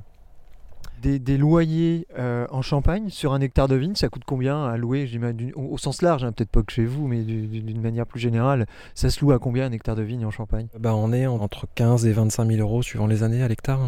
des, 1.01 1.37
loyers 1.37 2.07
euh, 2.17 2.47
en 2.49 2.61
Champagne 2.61 3.09
sur 3.09 3.33
un 3.33 3.41
hectare 3.41 3.67
de 3.67 3.75
vigne, 3.75 3.95
ça 3.95 4.09
coûte 4.09 4.23
combien 4.25 4.65
à 4.65 4.77
louer 4.77 5.09
au, 5.55 5.77
sens 5.77 6.01
large, 6.01 6.23
hein, 6.23 6.31
peut-être 6.31 6.49
pas 6.49 6.63
que 6.63 6.71
chez 6.71 6.85
vous, 6.85 7.07
mais 7.07 7.21
du- 7.23 7.47
du- 7.47 7.61
d'une 7.61 7.81
manière 7.81 8.05
plus 8.05 8.19
générale, 8.19 8.65
ça 8.95 9.09
se 9.09 9.23
loue 9.23 9.31
à 9.31 9.39
combien 9.39 9.65
un 9.65 9.71
hectare 9.71 9.95
de 9.95 10.01
vigne 10.01 10.25
en 10.25 10.31
Champagne? 10.31 10.67
Bah, 10.79 10.95
on 10.95 11.13
est 11.13 11.27
en- 11.27 11.35
entre 11.39 11.67
15 11.75 12.05
et 12.05 12.13
25 12.13 12.47
000 12.47 12.59
euros 12.59 12.81
suivant 12.81 13.07
les 13.07 13.23
années 13.23 13.43
à 13.43 13.47
l'hectare. 13.47 13.87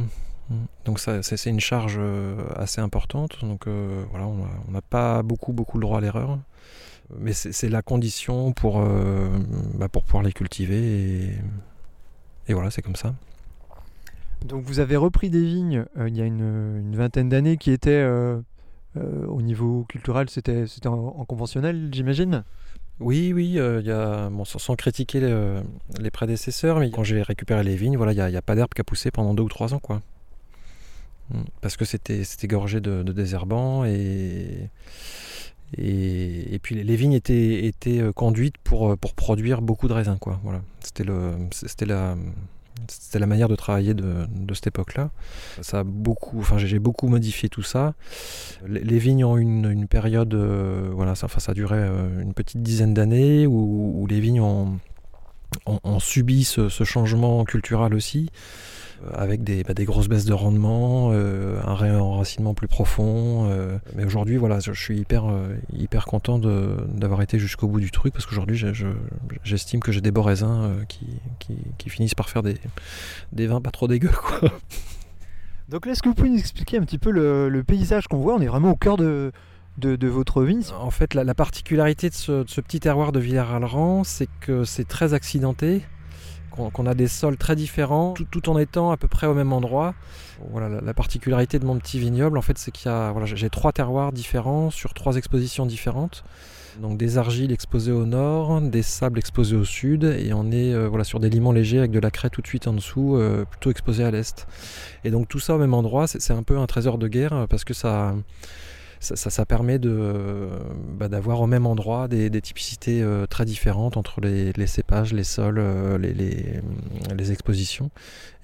Mm. 0.50 0.56
Donc 0.86 1.00
c'est 1.00 1.50
une 1.50 1.60
charge 1.60 1.98
euh, 2.00 2.36
assez 2.56 2.82
importante. 2.82 3.44
Donc 3.44 3.68
euh, 3.68 4.04
voilà, 4.12 4.28
on 4.28 4.72
n'a 4.72 4.82
pas 4.82 5.22
beaucoup 5.22 5.54
beaucoup 5.54 5.78
le 5.78 5.82
droit 5.84 5.98
à 6.00 6.02
l'erreur. 6.02 6.40
Mais 7.20 7.34
c'est 7.34 7.70
la 7.70 7.82
condition 7.82 8.52
pour, 8.54 8.80
bah, 9.74 9.90
pour 9.90 10.04
pouvoir 10.04 10.22
les 10.22 10.32
cultiver. 10.32 11.30
Et 12.48 12.54
voilà, 12.54 12.70
c'est 12.70 12.84
comme 12.84 12.96
ça. 12.96 13.16
Donc 14.46 14.64
vous 14.64 14.80
avez 14.80 14.96
repris 14.96 15.30
des 15.30 15.44
vignes 15.44 15.86
euh, 15.98 16.08
il 16.08 16.16
y 16.16 16.22
a 16.22 16.26
une, 16.26 16.96
vingtaine 16.96 17.30
d'années 17.30 17.58
qui 17.58 17.72
étaient 17.72 17.92
euh, 17.92 18.40
euh, 18.98 19.26
au 19.28 19.42
niveau 19.42 19.86
culturel, 19.88 20.30
c'était 20.30 20.66
en, 20.86 20.94
en 20.94 21.26
conventionnel, 21.26 21.90
j'imagine? 21.92 22.44
Oui, 23.00 23.32
oui, 23.34 23.52
y 23.52 23.60
a, 23.60 24.30
sans, 24.44 24.76
critiquer 24.76 25.22
le- 25.22 25.62
les 26.02 26.12
prédécesseurs, 26.12 26.80
mais 26.80 26.92
quand 26.92 27.04
j'ai 27.04 27.22
récupéré 27.22 27.64
les 27.64 27.78
vignes, 27.78 27.96
voilà, 27.96 28.12
il 28.12 28.32
n'y 28.32 28.38
a, 28.38 28.42
pas 28.42 28.56
d'herbe 28.56 28.74
qui 28.74 28.82
a 28.82 28.84
poussé 28.84 29.10
pendant 29.10 29.34
deux 29.34 29.44
ou 29.44 29.48
trois 29.48 29.74
ans. 29.74 29.80
Quoi. 29.80 30.02
Mm. 31.32 31.44
Parce 31.62 31.78
que 31.78 31.86
c'était 31.86 32.26
gorgé 32.48 32.82
de, 32.82 33.04
désherbants 33.04 33.86
et, 33.86 34.70
et, 35.78 36.60
puis 36.62 36.84
les, 36.84 36.96
vignes 36.98 37.14
étaient, 37.14 37.66
étaient 37.66 38.02
conduites 38.14 38.58
pour, 38.66 38.98
pour 38.98 39.14
produire 39.14 39.62
beaucoup 39.62 39.88
de 39.88 39.94
raisins. 39.94 40.18
Quoi. 40.20 40.42
Voilà. 40.44 40.62
C'était 40.82 41.06
la, 41.86 42.18
c'était 42.88 43.20
la 43.20 43.26
manière 43.26 43.48
de 43.50 43.56
travailler 43.56 43.94
de, 43.94 44.26
de 44.30 44.54
cette 44.54 44.68
époque-là. 44.68 45.10
Ça 45.62 45.80
a 45.80 45.84
beaucoup, 45.84 46.40
enfin, 46.40 46.58
j'ai 46.58 46.80
beaucoup 46.80 47.08
modifié 47.08 47.50
tout 47.50 47.64
ça. 47.64 47.94
Les, 48.66 49.00
vignes 49.00 49.26
ont 49.26 49.38
une, 49.38 49.70
une 49.70 49.88
période, 49.88 50.34
euh, 50.34 50.90
voilà, 50.94 51.16
ça, 51.16 51.26
enfin, 51.26 51.40
ça 51.40 51.52
a 51.52 51.56
duré 51.56 51.78
euh, 51.78 52.22
une 52.22 52.34
petite 52.34 52.62
dizaine 52.62 52.94
d'années 52.94 53.48
où, 53.48 54.06
les 54.10 54.20
vignes 54.20 54.42
ont, 54.42 54.80
on, 55.66 56.00
subit 56.00 56.44
ce, 56.44 56.70
changement 56.70 57.44
culturel 57.46 57.94
aussi, 57.94 58.30
avec 59.14 59.44
des, 59.44 59.64
bah, 59.64 59.74
des, 59.74 59.86
grosses 59.86 60.08
baisses 60.08 60.26
de 60.26 60.34
rendement, 60.34 61.12
euh, 61.14 61.60
un 61.66 61.76
réenracinement 61.76 62.54
plus 62.54 62.68
profond. 62.68 63.48
Euh. 63.50 63.78
mais 63.96 64.06
aujourd'hui, 64.06 64.38
voilà, 64.38 64.60
je, 64.60 64.72
suis 64.72 65.00
hyper, 65.00 65.26
hyper 65.74 66.06
content 66.06 66.40
d'avoir 66.40 67.22
été 67.22 67.40
jusqu'au 67.40 67.68
bout 67.68 67.80
du 67.80 67.92
truc, 67.92 68.14
parce 68.14 68.26
qu'aujourd'hui, 68.26 68.62
j'estime 69.44 69.80
que 69.80 69.92
j'ai 69.92 70.02
des 70.02 70.12
beaux 70.12 70.24
raisins 70.24 70.86
qui, 70.88 71.08
qui, 71.78 71.90
finissent 71.90 72.16
par 72.16 72.30
faire 72.30 72.44
des, 72.44 72.56
des 73.32 73.48
vins 73.48 73.62
pas 73.62 73.72
trop 73.72 73.88
dégueux. 73.88 74.12
Quoi. 74.14 74.50
Donc 75.70 75.86
là, 75.86 75.92
est-ce 75.92 76.02
que 76.02 76.10
vous 76.10 76.16
pouvez 76.16 76.30
nous 76.30 76.40
expliquer 76.40 76.78
un 76.78 76.82
petit 76.82 76.98
peu 76.98 77.12
le, 77.12 77.48
le 77.48 77.64
paysage 77.64 78.08
qu'on 78.08 78.18
voit? 78.18 78.36
On 78.36 78.42
est 78.42 78.48
vraiment 78.48 78.72
au 78.72 78.76
cœur 78.76 78.98
de, 78.98 79.32
de, 79.80 80.08
votre 80.08 80.44
vigne 80.44 80.62
En 80.80 80.92
fait, 80.92 81.14
la, 81.14 81.34
particularité 81.34 82.10
de 82.10 82.14
ce, 82.14 82.62
petit 82.62 82.80
terroir 82.80 83.12
de 83.12 83.20
Villers-Alran, 83.20 84.04
c'est 84.04 84.30
que 84.42 84.64
c'est 84.64 84.88
très 84.88 85.14
accidenté, 85.14 85.84
qu'on 86.74 86.86
a 86.86 86.94
des 86.94 87.08
sols 87.08 87.38
très 87.38 87.56
différents, 87.56 88.14
tout, 88.14 88.50
en 88.50 88.58
étant 88.58 88.92
à 88.92 88.98
peu 88.98 89.08
près 89.08 89.28
au 89.28 89.34
même 89.34 89.54
endroit. 89.54 89.94
Voilà, 90.52 90.82
la, 90.82 90.94
particularité 90.94 91.60
de 91.60 91.66
mon 91.66 91.78
petit 91.78 92.00
vignoble, 92.00 92.38
en 92.38 92.42
fait, 92.42 92.58
c'est 92.58 92.72
qu'il 92.72 92.90
y 92.90 92.94
a, 92.94 93.12
voilà, 93.12 93.26
j'ai 93.26 93.50
trois 93.50 93.72
terroirs 93.72 94.12
différents 94.12 94.70
sur 94.70 94.94
trois 94.94 95.16
expositions 95.16 95.66
différentes. 95.66 96.24
Donc 96.82 96.98
des 96.98 97.18
argiles 97.18 97.52
exposées 97.52 97.92
au 97.92 98.06
nord, 98.06 98.62
des 98.62 98.84
sables 98.84 99.20
exposés 99.20 99.56
au 99.56 99.66
sud, 99.66 100.04
et 100.04 100.32
on 100.34 100.52
est 100.52 100.74
euh, 100.74 100.88
voilà, 100.88 101.04
sur 101.04 101.20
des 101.20 101.30
limons 101.30 101.52
légers 101.52 101.80
avec 101.80 101.92
de 101.92 102.00
la 102.00 102.12
craie 102.12 102.30
tout 102.30 102.42
de 102.42 102.48
suite 102.48 102.68
en 102.68 102.74
dessous, 102.74 103.18
euh, 103.18 103.44
plutôt 103.44 103.72
exposé 103.72 104.04
à 104.04 104.12
l'est. 104.12 104.48
Et 105.04 105.12
donc 105.12 105.28
tout 105.28 105.40
ça 105.40 105.56
au 105.56 105.58
même 105.58 105.74
endroit, 105.74 106.08
c'est 106.08 106.32
un 106.32 106.44
peu 106.44 106.58
un 106.58 106.68
trésor 106.68 106.98
de 106.98 107.08
guerre 107.08 107.48
parce 107.50 107.66
que 107.66 107.74
ça, 107.74 108.16
ça, 109.00 109.46
permet 109.46 109.80
de, 109.80 110.50
bah, 110.98 111.08
d'avoir 111.08 111.42
au 111.42 111.48
même 111.48 111.66
endroit 111.66 112.08
des, 112.08 112.30
typicités 112.42 113.02
euh, 113.02 113.26
très 113.26 113.46
différentes 113.46 113.98
entre 113.98 114.22
les, 114.22 114.68
cépages, 114.68 115.14
les 115.14 115.24
sols, 115.24 115.58
euh, 115.58 115.98
les, 115.98 116.14
les, 116.14 117.32
expositions, 117.32 117.92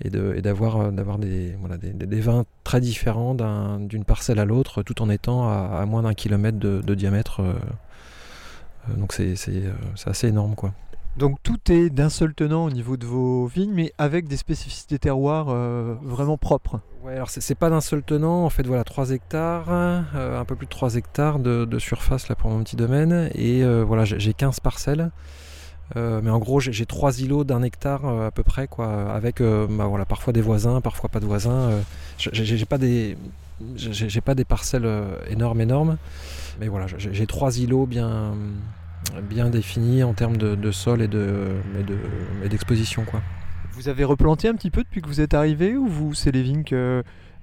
et, 0.03 0.09
de, 0.09 0.39
d'avoir, 0.39 0.77
euh, 0.77 0.91
d'avoir 0.91 1.17
des, 1.17 1.55
voilà, 1.59 1.77
des, 1.77 2.21
vins 2.21 2.45
très 2.63 2.79
différents 2.79 3.35
d'une 3.79 4.05
parcelle 4.05 4.39
à 4.39 4.45
l'autre, 4.45 4.81
tout 4.81 5.01
en 5.01 5.09
étant 5.09 5.49
à, 5.49 5.85
moins 5.85 6.03
d'un 6.03 6.13
kilomètre 6.13 6.57
de, 6.57 6.95
diamètre. 6.95 7.41
donc 8.95 9.13
c'est, 9.13 9.35
c'est, 9.35 9.63
c'est 9.95 10.09
assez 10.09 10.27
énorme. 10.27 10.55
quoi. 10.55 10.73
Donc 11.17 11.37
tout 11.43 11.71
est 11.71 11.89
d'un 11.89 12.09
seul 12.09 12.33
tenant 12.33 12.65
au 12.65 12.69
niveau 12.69 12.97
de 12.97 13.05
vos 13.05 13.45
vignes, 13.45 13.71
mais 13.73 13.93
avec 13.97 14.27
des 14.27 14.35
spécificités 14.35 14.99
terroirs 14.99 15.47
euh, 15.49 15.95
vraiment 16.03 16.37
propres. 16.37 16.81
Ouais, 17.05 17.13
alors 17.13 17.29
c'est 17.29 17.55
pas 17.55 17.69
d'un 17.69 17.79
seul 17.79 18.03
tenant, 18.03 18.43
en 18.43 18.49
fait 18.49 18.67
voilà 18.67 18.83
3 18.83 19.11
hectares, 19.11 19.67
euh, 19.69 20.39
un 20.39 20.43
peu 20.43 20.55
plus 20.55 20.65
de 20.65 20.71
3 20.71 20.95
hectares 20.95 21.39
de, 21.39 21.79
surface 21.79 22.27
là 22.27 22.35
pour 22.35 22.49
mon 22.49 22.63
petit 22.63 22.75
domaine, 22.75 23.29
et 23.33 23.63
euh, 23.63 23.83
voilà 23.85 24.03
j'ai 24.03 24.33
15 24.33 24.59
parcelles. 24.59 25.11
mais 25.95 26.29
en 26.29 26.39
gros, 26.39 26.59
j'ai 26.59 26.85
3 26.85 27.21
îlots 27.21 27.45
d'un 27.45 27.63
hectare 27.63 28.05
à 28.05 28.31
peu 28.31 28.43
près, 28.43 28.67
quoi, 28.67 29.13
avec 29.13 29.41
bah, 29.41 29.85
voilà, 29.85 30.03
parfois 30.03 30.33
des 30.33 30.41
voisins, 30.41 30.81
parfois 30.81 31.09
pas 31.09 31.21
de 31.21 31.25
voisins. 31.25 31.69
j'ai 32.17 32.65
pas 32.65 32.77
des, 32.77 33.17
j'ai 33.77 34.21
pas 34.21 34.35
des 34.35 34.45
parcelles 34.45 34.89
énormes, 35.29 35.61
énormes, 35.61 35.97
mais 36.59 36.67
voilà, 36.67 36.87
j'ai 36.97 37.27
3 37.27 37.59
îlots 37.59 37.85
bien, 37.85 38.33
bien 39.29 39.49
défini 39.49 40.03
en 40.03 40.13
termes 40.13 40.37
de, 40.37 40.71
sol 40.71 41.01
et 41.01 41.07
d'exposition. 42.49 43.03
De. 43.03 43.19
Vous 43.73 43.89
avez 43.89 44.03
replanté 44.03 44.47
un 44.47 44.55
petit 44.55 44.71
peu 44.71 44.83
depuis 44.83 45.01
que 45.01 45.07
vous 45.07 45.21
êtes 45.21 45.33
arrivé 45.33 45.75
ou 45.75 45.87
vous 45.87 46.13
c'est 46.13 46.31
les 46.31 46.43
vignes 46.43 46.63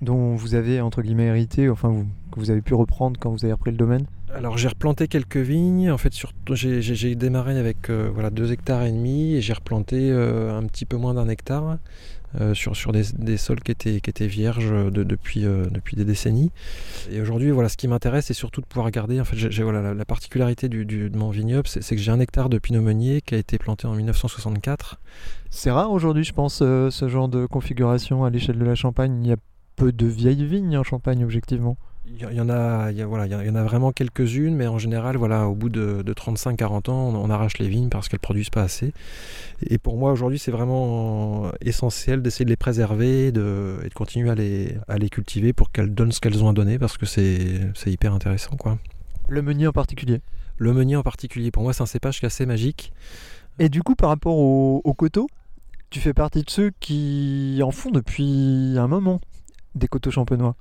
dont 0.01 0.35
vous 0.35 0.55
avez 0.55 0.81
entre 0.81 1.03
guillemets 1.03 1.27
hérité, 1.27 1.69
enfin 1.69 2.05
que 2.33 2.41
vous 2.41 2.51
avez 2.51 2.63
pu 2.63 2.75
reprendre 2.75 3.19
quand 3.21 3.31
vous 3.31 3.45
avez 3.45 3.53
repris 3.53 3.71
le 3.71 3.77
domaine? 3.77 4.07
Alors 4.35 4.57
j'ai 4.57 4.69
replanté 4.69 5.09
quelques 5.09 5.37
vignes. 5.37 5.91
En 5.91 5.99
fait, 5.99 6.13
j'ai 6.55 7.15
démarré 7.15 7.59
avec 7.59 7.91
euh, 7.91 8.11
voilà 8.13 8.31
deux 8.31 8.51
hectares 8.51 8.83
et 8.85 8.93
demi 8.93 9.35
et 9.35 9.41
j'ai 9.41 9.53
replanté 9.53 10.11
euh, 10.11 10.57
un 10.57 10.65
petit 10.65 10.87
peu 10.87 10.97
moins 10.97 11.15
d'un 11.15 11.29
hectare. 11.29 11.79
Euh, 12.41 12.55
sur, 12.55 12.75
sur 12.75 12.93
des, 12.93 13.37
sols 13.37 13.61
qui 13.61 13.73
étaient, 13.73 14.01
qui 14.01 14.09
étaient 14.09 14.27
vierges 14.27 14.73
depuis, 14.91 15.45
euh, 15.45 15.67
depuis 15.71 15.97
des 15.97 16.07
décennies. 16.07 16.51
Et 17.11 17.21
aujourd'hui, 17.21 17.51
voilà, 17.51 17.69
ce 17.69 17.77
qui 17.77 17.89
m'intéresse, 17.89 18.27
c'est 18.27 18.35
surtout 18.35 18.63
de 18.63 18.67
pouvoir 18.67 18.91
garder. 18.91 19.21
En 19.21 19.25
fait, 19.25 19.37
j'ai, 19.37 19.63
voilà, 19.63 19.93
la, 19.93 20.05
particularité 20.07 20.71
du, 20.71 20.87
de 20.87 21.19
mon 21.19 21.29
vignoble, 21.29 21.69
c'est, 21.69 21.83
que 21.83 22.01
j'ai 22.01 22.11
un 22.11 22.21
hectare 22.21 22.49
de 22.49 22.59
pinot 22.59 22.81
meunier 22.81 23.21
qui 23.21 23.35
a 23.35 23.39
été 23.39 23.59
planté 23.59 23.87
en 23.87 23.95
1964. 23.95 24.99
C'est 25.51 25.71
rare 25.71 25.93
aujourd'hui, 25.93 26.25
je 26.25 26.33
pense, 26.33 26.61
euh, 26.63 26.89
ce 26.91 27.07
genre 27.07 27.29
de 27.29 27.45
configuration 27.45 28.25
à 28.25 28.31
l'échelle 28.31 28.59
de 28.59 28.65
la 28.65 28.75
Champagne. 28.75 29.21
Il 29.23 29.29
y 29.29 29.33
a 29.33 29.37
peu 29.77 29.93
de 29.93 30.07
vieilles 30.07 30.47
vignes 30.47 30.79
en 30.79 30.85
Champagne, 30.85 31.23
objectivement. 31.25 31.77
Il 32.05 32.21
y, 32.21 32.41
en 32.41 32.49
a, 32.49 32.91
voilà, 33.05 33.27
il 33.27 33.47
y 33.47 33.51
en 33.51 33.55
a 33.55 33.63
vraiment 33.63 33.93
quelques-unes, 33.93 34.57
mais 34.57 34.67
en 34.67 34.79
général, 34.79 35.17
voilà, 35.17 35.47
au 35.47 35.55
bout 35.55 35.69
de, 35.69 36.03
35-40 36.03 36.91
ans, 36.91 37.15
on, 37.15 37.31
arrache 37.31 37.59
les 37.59 37.69
vignes 37.69 37.91
parce 37.91 38.09
qu'elles 38.09 38.19
produisent 38.19 38.51
pas 38.51 38.63
assez. 38.63 38.93
Et 39.63 39.79
pour 39.79 39.97
moi, 39.97 40.11
aujourd'hui, 40.11 40.41
c'est 40.41 40.51
vraiment 40.51 41.53
essentiel 41.61 42.21
d'essayer 42.21 42.45
de 42.45 42.51
les 42.51 42.57
préserver 42.57 43.31
de, 43.31 43.79
et 43.85 43.89
de 43.89 43.95
continuer 43.95 44.31
à 44.31 44.35
les, 44.35 44.77
à 44.89 44.99
les 44.99 45.09
cultiver 45.11 45.53
pour 45.53 45.71
qu'elles 45.71 45.95
donnent 45.95 46.11
ce 46.11 46.21
qu'elles 46.21 46.43
ont 46.43 46.49
à 46.49 46.53
donner 46.53 46.77
parce 46.77 46.99
que 46.99 47.07
c'est 47.07 47.73
hyper 47.87 48.13
intéressant. 48.13 48.57
Quoi. 48.57 48.79
Le 49.29 49.41
meunier 49.41 49.69
en 49.69 49.73
particulier 49.73 50.21
Le 50.59 50.73
meunier 50.73 50.97
en 50.97 51.05
particulier, 51.05 51.53
pour 51.53 51.63
moi, 51.63 51.73
c'est 51.73 51.83
un 51.83 51.87
cépage 51.87 52.19
qui 52.19 52.25
est 52.25 52.27
assez 52.27 52.47
magique. 52.47 52.93
Et 53.61 53.69
du 53.69 53.85
coup, 53.85 53.95
par 53.95 54.09
rapport 54.09 54.37
au, 54.37 54.81
au 54.83 54.95
coteau, 54.95 55.29
tu 55.91 56.01
fais 56.01 56.15
partie 56.15 56.43
de 56.43 56.51
ceux 56.51 56.73
qui 56.81 57.61
en 57.63 57.71
font 57.71 57.91
depuis 57.91 58.75
un 58.77 58.89
moment 58.89 59.21
des 59.77 59.87
coteaux 59.87 60.11
champenois 60.11 60.57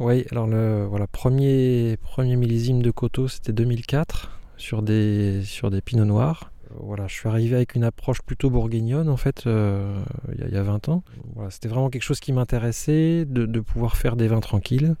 oui, 0.00 0.24
alors 0.30 0.46
le 0.46 0.86
voilà, 0.86 1.06
premier, 1.06 1.98
premier 1.98 2.34
millésime 2.36 2.80
de 2.80 2.90
coteau, 2.90 3.28
c'était 3.28 3.52
2004 3.52 4.30
sur 4.56 4.82
des, 4.82 5.42
sur 5.44 5.70
des 5.70 5.82
pinots 5.82 6.06
noirs. 6.06 6.50
Voilà, 6.78 7.06
je 7.06 7.12
suis 7.12 7.28
arrivé 7.28 7.56
avec 7.56 7.74
une 7.74 7.84
approche 7.84 8.22
plutôt 8.22 8.48
bourguignonne 8.48 9.08
en 9.10 9.16
fait 9.18 9.46
euh, 9.46 10.00
il 10.32 10.54
y, 10.54 10.56
a 10.56 10.62
20 10.62 10.88
ans. 10.88 11.02
Voilà, 11.34 11.50
c'était 11.50 11.68
vraiment 11.68 11.90
quelque 11.90 12.02
chose 12.02 12.20
qui 12.20 12.32
m'intéressait 12.32 13.26
de, 13.26 13.60
pouvoir 13.60 13.98
faire 13.98 14.16
des 14.16 14.26
vins 14.26 14.40
tranquilles 14.40 14.94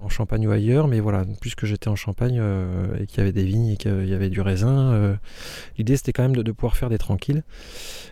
en 0.00 0.10
Champagne 0.10 0.46
ou 0.46 0.50
ailleurs, 0.50 0.86
mais 0.86 1.00
voilà, 1.00 1.24
puisque 1.40 1.64
j'étais 1.64 1.88
en 1.88 1.96
Champagne 1.96 2.38
euh, 2.38 2.98
et 3.00 3.06
qu'il 3.06 3.18
y 3.18 3.20
avait 3.20 3.32
des 3.32 3.44
vignes 3.44 3.68
et 3.68 3.76
qu'il 3.78 4.06
y 4.06 4.12
avait 4.12 4.30
du 4.30 4.42
raisin, 4.42 4.92
euh, 4.92 5.14
l'idée 5.78 5.96
c'était 5.96 6.12
quand 6.12 6.24
même 6.24 6.36
de, 6.36 6.42
de, 6.42 6.52
pouvoir 6.52 6.76
faire 6.76 6.90
des 6.90 6.98
tranquilles. 6.98 7.42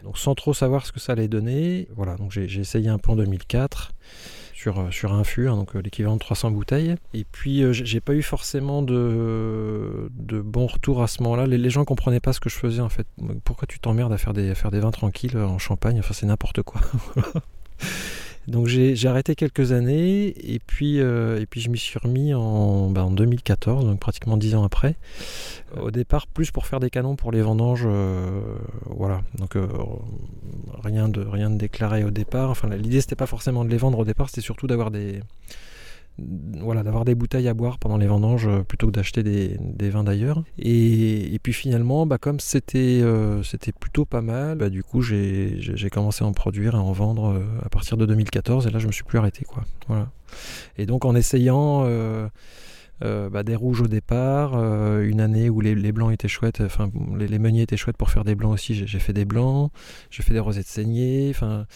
Donc 0.04 0.16
sans 0.16 0.34
trop 0.34 0.54
savoir 0.54 0.86
ce 0.86 0.92
que 0.92 1.00
ça 1.00 1.12
allait 1.12 1.28
donner, 1.28 1.88
voilà, 1.96 2.16
donc 2.16 2.30
j'ai 2.32 2.60
essayé 2.60 2.88
un 2.88 2.98
peu 2.98 3.10
en 3.10 3.16
2004 3.16 3.92
sur, 4.60 4.78
euh, 4.78 4.90
sur 4.90 5.14
un 5.14 5.24
fût, 5.24 5.48
hein, 5.48 5.56
donc 5.56 5.74
euh, 5.74 5.80
l'équivalent 5.80 6.16
de 6.16 6.20
300 6.20 6.50
bouteilles. 6.50 6.96
Et 7.14 7.24
puis 7.24 7.62
euh, 7.62 7.72
j'ai 7.72 8.00
pas 8.00 8.12
eu 8.12 8.22
forcément 8.22 8.82
de, 8.82 10.10
de 10.10 10.40
bons 10.40 10.66
retours 10.66 11.02
à 11.02 11.06
ce 11.06 11.22
moment-là. 11.22 11.46
Les, 11.46 11.56
les 11.56 11.70
gens 11.70 11.86
comprenaient 11.86 12.20
pas 12.20 12.34
ce 12.34 12.40
que 12.40 12.50
je 12.50 12.56
faisais 12.56 12.82
en 12.82 12.90
fait. 12.90 13.06
Pourquoi 13.44 13.66
tu 13.66 13.78
t'emmerdes 13.78 14.12
à 14.12 14.18
faire 14.18 14.34
des, 14.34 14.50
à 14.50 14.54
faire 14.54 14.70
des 14.70 14.80
vins 14.80 14.90
tranquilles 14.90 15.38
en 15.38 15.58
Champagne? 15.58 15.98
Enfin 15.98 16.12
c'est 16.12 16.26
n'importe 16.26 16.62
quoi. 16.62 16.82
Donc 18.48 18.66
j'ai 18.66 19.06
arrêté 19.06 19.34
quelques 19.34 19.72
années 19.72 20.34
et 20.52 20.58
puis, 20.58 20.96
et 20.96 21.46
puis 21.48 21.60
je 21.60 21.68
m'y 21.68 21.78
suis 21.78 21.98
remis 21.98 22.34
en, 22.34 22.90
2014, 22.90 23.84
bah, 23.84 23.90
donc 23.90 24.00
pratiquement 24.00 24.36
dix 24.36 24.56
ans 24.56 24.64
après. 24.64 24.96
Au 25.80 25.90
départ, 25.92 26.26
plus 26.26 26.50
pour 26.50 26.66
faire 26.66 26.80
des 26.80 26.90
canons 26.90 27.14
pour 27.14 27.30
les 27.30 27.42
vendanges, 27.42 27.86
voilà. 28.86 29.20
Donc 29.38 29.56
rien 30.80 31.08
de 31.08 31.22
rien 31.22 31.50
de 31.50 31.56
déclaré 31.56 32.04
au 32.04 32.10
départ. 32.10 32.50
Enfin, 32.50 32.68
l'idée 32.68 33.00
c'était 33.00 33.16
pas 33.16 33.26
forcément 33.26 33.64
de 33.64 33.70
les 33.70 33.76
vendre 33.76 33.98
au 33.98 34.04
départ, 34.04 34.28
c'était 34.28 34.40
surtout 34.40 34.66
d'avoir 34.66 34.90
des 34.90 35.20
voilà, 36.60 36.82
d'avoir 36.82 37.04
des 37.04 37.14
bouteilles 37.14 37.48
à 37.48 37.54
boire 37.54 37.78
pendant 37.78 37.96
les 37.96 38.06
vendanges 38.06 38.46
euh, 38.46 38.62
plutôt 38.62 38.86
que 38.88 38.92
d'acheter 38.92 39.22
des, 39.22 39.90
vins 39.90 40.04
d'ailleurs. 40.04 40.42
Et, 40.58 41.38
puis 41.42 41.52
finalement, 41.52 42.06
bah, 42.06 42.18
comme 42.18 42.40
c'était 42.40 43.00
euh, 43.02 43.42
plutôt 43.78 44.04
pas 44.04 44.20
mal, 44.20 44.58
bah, 44.58 44.68
du 44.68 44.82
coup 44.82 45.00
j'ai 45.02 45.90
commencé 45.90 46.24
à 46.24 46.26
en 46.26 46.32
produire 46.32 46.74
et 46.74 46.78
à 46.78 46.80
en 46.80 46.92
vendre 46.92 47.32
euh, 47.32 47.44
à 47.64 47.68
partir 47.68 47.96
de 47.96 48.06
2014 48.06 48.66
et 48.66 48.70
là 48.70 48.78
je 48.78 48.86
me 48.86 48.92
suis 48.92 49.04
plus 49.04 49.18
arrêté. 49.18 49.44
Quoi. 49.44 49.64
Voilà. 49.88 50.10
Et 50.76 50.86
donc 50.86 51.04
en 51.04 51.14
essayant... 51.14 51.84
Bah, 53.00 53.42
des 53.42 53.56
rouges 53.56 53.80
au 53.80 53.88
départ, 53.88 54.54
une 55.00 55.20
année 55.20 55.48
où 55.48 55.60
les, 55.60 55.92
blancs 55.92 56.12
étaient 56.12 56.28
chouettes, 56.28 56.60
enfin 56.60 56.90
les, 57.16 57.38
meuniers 57.38 57.62
étaient 57.62 57.76
chouettes 57.78 57.96
pour 57.96 58.10
faire 58.10 58.24
des 58.24 58.34
blancs 58.34 58.52
aussi, 58.52 58.74
j'ai 58.74 58.98
fait 58.98 59.12
des 59.14 59.24
blancs, 59.24 59.72
j'ai 60.10 60.22
fait 60.22 60.34
des 60.34 60.40
rosettes 60.40 60.66
saignées, 60.66 61.30
enfin 61.30 61.66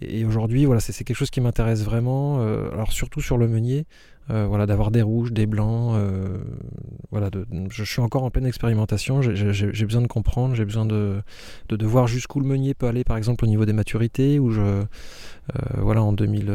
et 0.00 0.24
aujourd'hui, 0.24 0.64
voilà, 0.64 0.80
c'est 0.80 1.04
quelque 1.04 1.16
chose 1.16 1.30
qui 1.30 1.40
m'intéresse 1.40 1.82
vraiment. 1.82 2.40
Euh, 2.40 2.70
alors 2.72 2.92
surtout 2.92 3.20
sur 3.20 3.36
le 3.36 3.48
meunier, 3.48 3.86
euh, 4.30 4.46
voilà, 4.46 4.66
d'avoir 4.66 4.90
des 4.90 5.02
rouges, 5.02 5.32
des 5.32 5.46
blancs. 5.46 5.94
Euh, 5.96 6.38
voilà, 7.10 7.30
de, 7.30 7.46
je 7.70 7.84
suis 7.84 8.00
encore 8.00 8.24
en 8.24 8.30
pleine 8.30 8.46
expérimentation. 8.46 9.22
J'ai 9.22 9.84
besoin 9.84 10.02
de 10.02 10.06
comprendre, 10.06 10.54
j'ai 10.54 10.64
besoin 10.64 10.84
de, 10.84 11.22
de, 11.68 11.86
voir 11.86 12.06
jusqu'où 12.06 12.40
le 12.40 12.46
meunier 12.46 12.74
peut 12.74 12.86
aller, 12.86 13.04
par 13.04 13.16
exemple 13.16 13.44
au 13.44 13.48
niveau 13.48 13.64
des 13.64 13.72
maturités. 13.72 14.38
Où 14.38 14.50
je, 14.50 14.84
voilà, 15.78 16.02
en, 16.02 16.12
2000, 16.12 16.52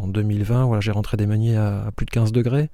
en 0.00 0.08
2020, 0.08 0.64
voilà, 0.64 0.80
j'ai 0.80 0.92
rentré 0.92 1.16
des 1.16 1.26
meuniers 1.26 1.56
à, 1.56 1.90
plus 1.94 2.06
de 2.06 2.10
15 2.10 2.32
degrés. 2.32 2.70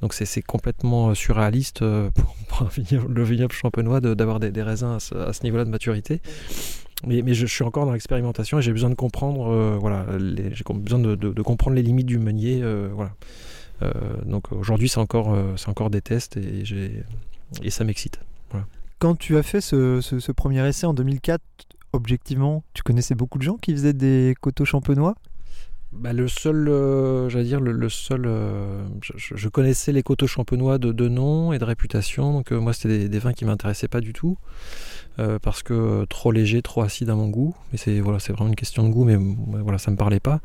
Donc 0.00 0.12
c'est 0.12 0.42
complètement 0.42 1.14
surréaliste 1.14 1.80
pour, 2.48 2.68
le 3.08 3.22
vignoble 3.22 3.52
champenois 3.52 4.00
d'avoir 4.00 4.40
des, 4.40 4.62
raisins 4.62 4.96
à 4.96 5.00
ce, 5.00 5.14
ce 5.32 5.42
niveau-là 5.44 5.64
de 5.64 5.70
maturité 5.70 6.20
mais, 7.04 7.34
je, 7.34 7.46
suis 7.46 7.64
encore 7.64 7.86
dans 7.86 7.92
l'expérimentation 7.92 8.58
et 8.58 8.62
j'ai 8.62 8.72
besoin 8.72 8.90
de 8.90 8.94
comprendre, 8.94 9.48
euh, 9.50 9.76
voilà, 9.78 10.06
j'ai 10.18 10.64
besoin 10.74 10.98
de, 10.98 11.42
comprendre 11.42 11.76
les 11.76 11.82
limites 11.82 12.06
du 12.06 12.18
meunier, 12.18 12.60
euh, 12.62 12.88
voilà. 12.94 13.12
Euh, 13.82 13.90
donc 14.24 14.52
aujourd'hui 14.52 14.88
c'est 14.88 15.00
encore, 15.00 15.36
c'est 15.56 15.68
encore 15.68 15.90
des 15.90 16.00
tests 16.00 16.38
et, 16.38 16.64
et 17.62 17.70
ça 17.70 17.84
m'excite. 17.84 18.20
Quand 18.98 19.14
tu 19.14 19.36
as 19.36 19.42
fait 19.42 19.60
ce, 19.60 20.00
ce- 20.00 20.20
ce 20.20 20.32
premier 20.32 20.66
essai 20.66 20.86
en 20.86 20.94
2004, 20.94 21.42
objectivement, 21.92 22.64
tu 22.72 22.82
connaissais 22.82 23.14
beaucoup 23.14 23.36
de 23.36 23.42
gens 23.42 23.58
qui 23.58 23.72
faisaient 23.72 23.92
des 23.92 24.34
coteaux 24.40 24.64
champenois? 24.64 25.14
Bah, 25.92 26.14
le 26.14 26.28
seul, 26.28 26.68
euh, 26.68 27.28
j'allais 27.28 27.44
dire, 27.44 27.60
le, 27.60 27.72
le 27.72 27.88
seul. 27.90 28.24
euh, 28.26 28.86
je, 29.02 29.12
je- 29.16 29.36
je 29.36 29.48
connaissais 29.50 29.92
les 29.92 30.02
coteaux 30.02 30.26
champenois 30.26 30.78
de, 30.78 30.92
de 30.92 31.08
nom 31.08 31.52
et 31.52 31.58
de 31.58 31.64
réputation, 31.64 32.32
donc 32.32 32.52
euh, 32.52 32.58
moi, 32.58 32.72
c'était 32.72 32.88
des, 33.00 33.08
des 33.10 33.18
vins 33.18 33.34
qui 33.34 33.44
m'intéressaient 33.44 33.86
pas 33.88 34.00
du 34.00 34.14
tout. 34.14 34.38
Euh, 35.18 35.38
parce 35.38 35.62
que 35.62 35.72
euh, 35.72 36.06
trop 36.06 36.30
léger, 36.30 36.60
trop 36.60 36.82
acide 36.82 37.08
à 37.08 37.14
mon 37.14 37.28
goût. 37.28 37.54
Mais 37.72 37.78
c'est 37.78 38.00
voilà, 38.00 38.18
c'est 38.18 38.32
vraiment 38.32 38.50
une 38.50 38.56
question 38.56 38.86
de 38.86 38.92
goût, 38.92 39.04
mais 39.04 39.16
voilà, 39.62 39.78
ça 39.78 39.90
me 39.90 39.96
parlait 39.96 40.20
pas. 40.20 40.40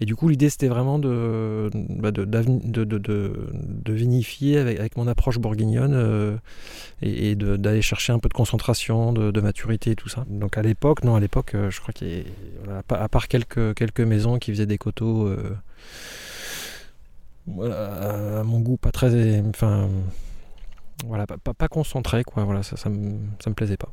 Et 0.00 0.06
du 0.06 0.16
coup, 0.16 0.28
l'idée 0.28 0.48
c'était 0.48 0.68
vraiment 0.68 0.98
de, 0.98 1.70
bah, 1.74 2.10
de, 2.10 3.92
vinifier 3.92 4.58
avec, 4.58 4.96
mon 4.96 5.06
approche 5.08 5.38
bourguignonne 5.38 5.92
euh, 5.94 6.36
et, 7.02 7.34
d'aller 7.34 7.82
chercher 7.82 8.12
un 8.12 8.18
peu 8.18 8.28
de 8.28 8.34
concentration, 8.34 9.12
de, 9.12 9.40
maturité 9.40 9.90
et 9.90 9.96
tout 9.96 10.08
ça. 10.08 10.24
Donc 10.28 10.56
à 10.56 10.62
l'époque, 10.62 11.04
non, 11.04 11.16
à 11.16 11.20
l'époque, 11.20 11.54
je 11.68 11.80
crois 11.80 11.92
qu'il 11.92 12.24
à 12.68 13.08
part- 13.08 13.28
quelques, 13.28 13.74
quelques 13.74 14.00
maisons 14.00 14.38
qui 14.38 14.52
faisaient 14.52 14.66
des 14.66 14.78
coteaux. 14.78 15.30
à 17.60 18.42
mon 18.44 18.60
goût, 18.60 18.76
pas 18.78 18.90
très. 18.90 19.40
Enfin. 19.40 19.88
Voilà, 21.06 21.26
pas 21.26 21.68
concentré, 21.68 22.22
quoi. 22.24 22.44
Voilà, 22.44 22.62
ça, 22.62 22.76
ça, 22.76 22.88
me, 22.88 23.18
ça 23.42 23.50
me 23.50 23.54
plaisait 23.54 23.76
pas. 23.76 23.92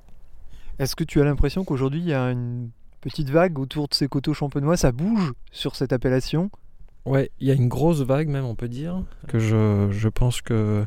Est-ce 0.82 0.96
que 0.96 1.04
tu 1.04 1.22
as 1.22 1.24
l'impression 1.24 1.64
qu'aujourd'hui 1.64 2.00
il 2.00 2.08
y 2.08 2.14
a 2.14 2.32
une 2.32 2.72
petite 3.02 3.30
vague 3.30 3.60
autour 3.60 3.88
de 3.88 3.94
ces 3.94 4.08
coteaux 4.08 4.34
champenois? 4.34 4.78
Ça 4.78 4.92
bouge 4.92 5.34
sur 5.52 5.76
cette 5.76 5.94
appellation? 5.94 6.50
Ouais, 7.06 7.30
il 7.40 7.48
y 7.48 7.52
a 7.52 7.54
une 7.54 7.68
grosse 7.68 8.02
vague 8.02 8.28
même, 8.30 8.46
on 8.46 8.56
peut 8.56 8.68
dire, 8.68 9.04
que 9.28 9.38
je, 9.38 9.90
je 9.92 10.10
pense 10.10 10.42
que 10.42 10.86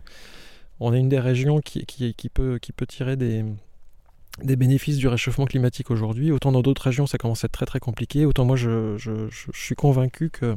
on 0.80 0.92
est 0.92 0.98
une 0.98 1.08
des 1.08 1.20
régions 1.20 1.60
qui, 1.60 1.86
qui, 1.86 2.12
qui 2.14 2.28
peut, 2.28 2.58
qui 2.60 2.72
peut 2.72 2.86
tirer 2.86 3.16
des, 3.16 3.44
des 4.42 4.56
bénéfices 4.56 4.96
du 4.96 5.06
réchauffement 5.06 5.44
climatique 5.44 5.92
aujourd'hui. 5.92 6.32
Autant 6.32 6.50
dans 6.50 6.62
d'autres 6.62 6.82
régions, 6.82 7.06
ça 7.06 7.16
commence 7.18 7.44
à 7.44 7.46
être 7.46 7.52
très 7.52 7.66
très 7.66 7.78
compliqué. 7.80 8.26
Autant 8.26 8.44
moi, 8.44 8.56
je, 8.56 8.96
je, 8.96 9.28
je- 9.30 9.50
je 9.52 9.60
suis 9.60 9.76
convaincu 9.76 10.30
que 10.30 10.56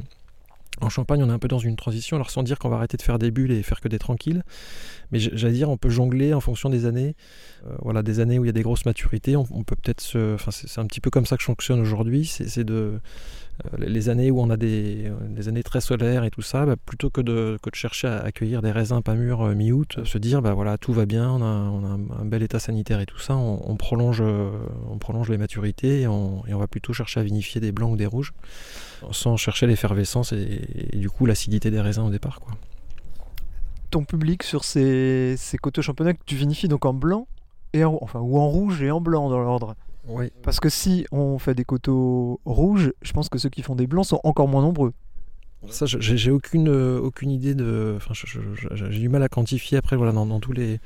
en 0.80 0.88
Champagne, 0.88 1.22
on 1.22 1.28
est 1.28 1.32
un 1.32 1.38
peu 1.38 1.48
dans 1.48 1.58
une 1.58 1.76
transition. 1.76 2.16
Alors 2.16 2.30
sans 2.30 2.42
dire 2.42 2.58
qu'on 2.58 2.68
va 2.68 2.76
arrêter 2.76 2.96
de 2.96 3.02
faire 3.02 3.18
des 3.18 3.30
bulles 3.30 3.52
et 3.52 3.62
faire 3.62 3.80
que 3.80 3.88
des 3.88 3.98
tranquilles, 3.98 4.42
mais 5.10 5.18
j'allais 5.18 5.54
dire, 5.54 5.70
on 5.70 5.76
peut 5.76 5.90
jongler 5.90 6.34
en 6.34 6.40
fonction 6.40 6.70
des 6.70 6.86
années. 6.86 7.14
Euh, 7.66 7.76
voilà, 7.82 8.02
des 8.02 8.20
années 8.20 8.38
où 8.38 8.44
il 8.44 8.48
y 8.48 8.50
a 8.50 8.52
des 8.52 8.62
grosses 8.62 8.84
maturités, 8.84 9.36
on, 9.36 9.44
peut 9.44 9.76
peut-être 9.76 10.00
se. 10.00 10.34
Enfin, 10.34 10.50
c'est 10.50 10.80
un 10.80 10.86
petit 10.86 11.00
peu 11.00 11.10
comme 11.10 11.26
ça 11.26 11.36
que 11.36 11.42
je 11.42 11.46
fonctionne 11.46 11.80
aujourd'hui. 11.80 12.26
C'est 12.26 12.64
de 12.64 13.00
les- 13.78 13.88
les 13.88 14.08
années 14.08 14.30
où 14.30 14.40
on 14.40 14.50
a 14.50 14.56
des, 14.56 15.06
euh, 15.06 15.14
des 15.28 15.48
années 15.48 15.62
très 15.62 15.80
solaires 15.80 16.24
et 16.24 16.30
tout 16.30 16.42
ça, 16.42 16.66
bah, 16.66 16.76
plutôt 16.76 17.10
que 17.10 17.20
de, 17.20 17.58
chercher 17.74 18.08
à 18.08 18.18
accueillir 18.18 18.62
des 18.62 18.72
raisins 18.72 19.02
pas 19.02 19.14
mûrs 19.14 19.42
euh, 19.42 19.54
mi-août, 19.54 19.96
euh, 19.98 20.04
se 20.04 20.18
dire 20.18 20.42
bah 20.42 20.54
voilà 20.54 20.78
tout 20.78 20.92
va 20.92 21.06
bien, 21.06 21.30
on 21.30 21.42
a, 21.42 21.46
un, 21.86 22.24
bel 22.24 22.42
état 22.42 22.58
sanitaire 22.58 23.00
et 23.00 23.06
tout 23.06 23.18
ça, 23.18 23.36
on, 23.36 23.60
on 23.70 23.76
prolonge, 23.76 24.20
euh, 24.20 24.50
on 24.90 24.98
prolonge 24.98 25.28
les 25.28 25.38
maturités 25.38 26.02
et 26.02 26.06
on, 26.06 26.42
va 26.46 26.66
plutôt 26.66 26.92
chercher 26.92 27.20
à 27.20 27.22
vinifier 27.22 27.60
des 27.60 27.72
blancs 27.72 27.92
ou 27.92 27.96
des 27.96 28.06
rouges, 28.06 28.32
sans 29.12 29.36
chercher 29.36 29.66
l'effervescence 29.66 30.32
et, 30.32 30.96
du 30.96 31.08
coup 31.08 31.26
l'acidité 31.26 31.70
des 31.70 31.80
raisins 31.80 32.02
au 32.02 32.10
départ. 32.10 32.40
Ton 33.90 34.04
public 34.04 34.42
sur 34.42 34.64
ces, 34.64 35.36
ces 35.36 35.56
coteaux 35.56 35.82
champenois 35.82 36.14
que 36.14 36.24
tu 36.26 36.34
vinifies 36.34 36.68
donc 36.68 36.84
en 36.84 36.94
blanc 36.94 37.28
et 37.72 37.84
en, 37.84 37.98
enfin, 38.00 38.20
ou 38.20 38.38
en 38.38 38.48
rouge 38.48 38.82
et 38.82 38.90
en 38.90 39.00
blanc 39.00 39.28
dans 39.30 39.40
l'ordre? 39.40 39.76
Oui. 40.08 40.32
Parce 40.42 40.60
que 40.60 40.68
si 40.68 41.06
on 41.12 41.38
fait 41.38 41.54
des 41.54 41.64
coteaux 41.64 42.40
rouges, 42.44 42.92
je 43.02 43.12
pense 43.12 43.28
que 43.28 43.38
ceux 43.38 43.50
qui 43.50 43.62
font 43.62 43.74
des 43.74 43.86
blancs 43.86 44.06
sont 44.06 44.20
encore 44.24 44.48
moins 44.48 44.62
nombreux. 44.62 44.92
Ça, 45.70 45.86
j'ai 45.86 46.30
aucune, 46.30 46.68
euh, 46.68 47.00
aucune 47.00 47.30
idée 47.30 47.54
de. 47.54 47.94
Enfin, 47.96 48.14
j'ai 48.14 48.88
du 49.00 49.08
mal 49.08 49.22
à 49.22 49.28
quantifier 49.28 49.76
après, 49.76 49.96
voilà, 49.96 50.12
dans, 50.12 50.26
dans 50.26 50.40
tous 50.40 50.52
les. 50.52 50.80